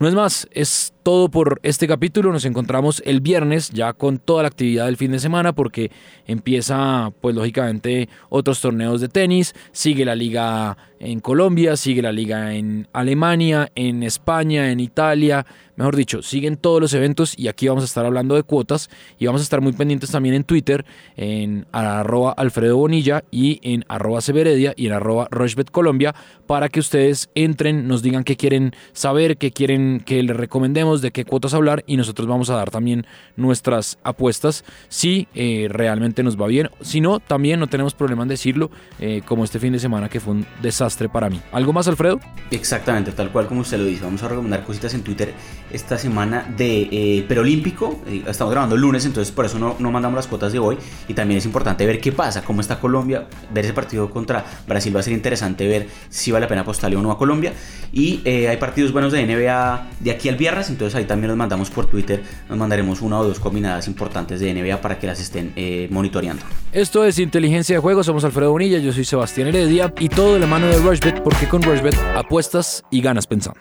No 0.00 0.06
es 0.06 0.14
más, 0.14 0.48
es 0.52 0.92
todo 1.08 1.30
por 1.30 1.58
este 1.62 1.88
capítulo. 1.88 2.30
Nos 2.32 2.44
encontramos 2.44 3.02
el 3.06 3.22
viernes 3.22 3.70
ya 3.70 3.94
con 3.94 4.18
toda 4.18 4.42
la 4.42 4.48
actividad 4.48 4.84
del 4.84 4.98
fin 4.98 5.10
de 5.10 5.18
semana 5.18 5.54
porque 5.54 5.90
empieza 6.26 7.10
pues 7.20 7.34
lógicamente 7.34 8.10
otros 8.28 8.60
torneos 8.60 9.00
de 9.00 9.08
tenis, 9.08 9.54
sigue 9.72 10.04
la 10.04 10.14
liga 10.14 10.76
en 11.00 11.20
Colombia, 11.20 11.76
sigue 11.76 12.02
la 12.02 12.12
liga 12.12 12.54
en 12.54 12.88
Alemania, 12.92 13.72
en 13.74 14.02
España, 14.02 14.70
en 14.70 14.80
Italia, 14.80 15.46
mejor 15.76 15.96
dicho, 15.96 16.22
siguen 16.22 16.56
todos 16.56 16.80
los 16.80 16.92
eventos 16.92 17.38
y 17.38 17.48
aquí 17.48 17.68
vamos 17.68 17.84
a 17.84 17.86
estar 17.86 18.04
hablando 18.04 18.34
de 18.34 18.42
cuotas 18.42 18.90
y 19.18 19.26
vamos 19.26 19.40
a 19.40 19.44
estar 19.44 19.60
muy 19.60 19.72
pendientes 19.72 20.10
también 20.10 20.34
en 20.34 20.44
Twitter, 20.44 20.84
en 21.16 21.66
arroba 21.72 22.32
Alfredo 22.32 22.76
Bonilla 22.76 23.24
y 23.30 23.60
en 23.62 23.84
arroba 23.88 24.20
Severedia 24.20 24.74
y 24.76 24.88
en 24.88 24.92
arroba 24.92 25.28
Colombia 25.70 26.14
para 26.46 26.68
que 26.68 26.80
ustedes 26.80 27.30
entren, 27.34 27.88
nos 27.88 28.02
digan 28.02 28.24
qué 28.24 28.36
quieren 28.36 28.72
saber, 28.92 29.38
qué 29.38 29.52
quieren 29.52 29.87
que 30.04 30.22
les 30.22 30.36
recomendemos, 30.36 31.02
de 31.02 31.10
qué 31.10 31.24
cuotas 31.24 31.54
hablar 31.54 31.84
y 31.86 31.96
nosotros 31.96 32.28
vamos 32.28 32.50
a 32.50 32.54
dar 32.54 32.70
también 32.70 33.06
nuestras 33.36 33.98
apuestas 34.02 34.64
si 34.88 35.28
eh, 35.34 35.68
realmente 35.70 36.22
nos 36.22 36.40
va 36.40 36.46
bien. 36.46 36.70
Si 36.80 37.00
no, 37.00 37.20
también 37.20 37.60
no 37.60 37.66
tenemos 37.66 37.94
problema 37.94 38.22
en 38.22 38.28
decirlo, 38.28 38.70
eh, 39.00 39.22
como 39.26 39.44
este 39.44 39.58
fin 39.58 39.72
de 39.72 39.78
semana 39.78 40.08
que 40.08 40.20
fue 40.20 40.34
un 40.34 40.46
desastre 40.62 41.08
para 41.08 41.30
mí. 41.30 41.40
¿Algo 41.52 41.72
más, 41.72 41.88
Alfredo? 41.88 42.20
Exactamente, 42.50 43.12
tal 43.12 43.30
cual 43.30 43.46
como 43.46 43.62
usted 43.62 43.78
lo 43.78 43.84
dice. 43.84 44.04
Vamos 44.04 44.22
a 44.22 44.28
recomendar 44.28 44.64
cositas 44.64 44.94
en 44.94 45.02
Twitter 45.02 45.32
esta 45.70 45.98
semana 45.98 46.46
de 46.56 46.88
eh, 46.90 47.24
Perolímpico. 47.28 48.00
Eh, 48.06 48.24
estamos 48.26 48.52
grabando 48.52 48.74
el 48.74 48.80
lunes, 48.80 49.04
entonces 49.04 49.32
por 49.32 49.44
eso 49.44 49.58
no, 49.58 49.76
no, 49.78 49.90
mandamos 49.90 50.16
las 50.16 50.26
cuotas 50.26 50.52
de 50.52 50.58
hoy. 50.58 50.76
Y 51.08 51.14
también 51.14 51.38
es 51.38 51.46
importante 51.46 51.86
ver 51.86 52.00
qué 52.00 52.12
pasa, 52.12 52.42
cómo 52.42 52.60
está 52.60 52.80
Colombia. 52.80 53.26
Ver 53.52 53.64
ese 53.64 53.74
partido 53.74 54.10
contra 54.10 54.44
Brasil 54.66 54.94
va 54.94 55.00
a 55.00 55.02
ser 55.02 55.12
interesante 55.12 55.66
ver 55.66 55.88
si 56.08 56.30
vale 56.30 56.44
la 56.44 56.48
pena 56.48 56.62
apostarle 56.62 56.96
o 56.96 57.02
no 57.02 57.10
a 57.10 57.18
Colombia. 57.18 57.52
Y 57.92 58.20
eh, 58.24 58.48
hay 58.48 58.56
partidos 58.56 58.92
buenos 58.92 59.12
de 59.12 59.26
NBA 59.26 59.77
de 60.00 60.10
aquí 60.10 60.28
al 60.28 60.36
viernes, 60.36 60.70
entonces 60.70 60.94
ahí 60.94 61.04
también 61.04 61.28
los 61.28 61.36
mandamos 61.36 61.70
por 61.70 61.86
Twitter. 61.86 62.22
Nos 62.48 62.58
mandaremos 62.58 63.02
una 63.02 63.18
o 63.18 63.24
dos 63.24 63.40
combinadas 63.40 63.88
importantes 63.88 64.40
de 64.40 64.54
NBA 64.54 64.80
para 64.80 64.98
que 64.98 65.06
las 65.06 65.20
estén 65.20 65.52
monitoreando. 65.90 66.42
Esto 66.72 67.04
es 67.04 67.18
Inteligencia 67.18 67.76
de 67.76 67.80
Juego. 67.80 68.02
Somos 68.04 68.24
Alfredo 68.24 68.50
Bonilla, 68.50 68.78
yo 68.78 68.92
soy 68.92 69.04
Sebastián 69.04 69.48
Heredia 69.48 69.92
y 69.98 70.08
todo 70.08 70.34
de 70.34 70.40
la 70.40 70.46
mano 70.46 70.66
de 70.66 70.76
Rushbet, 70.78 71.22
porque 71.22 71.48
con 71.48 71.62
Rushbet 71.62 71.96
apuestas 72.16 72.84
y 72.90 73.00
ganas 73.00 73.26
pensando. 73.26 73.60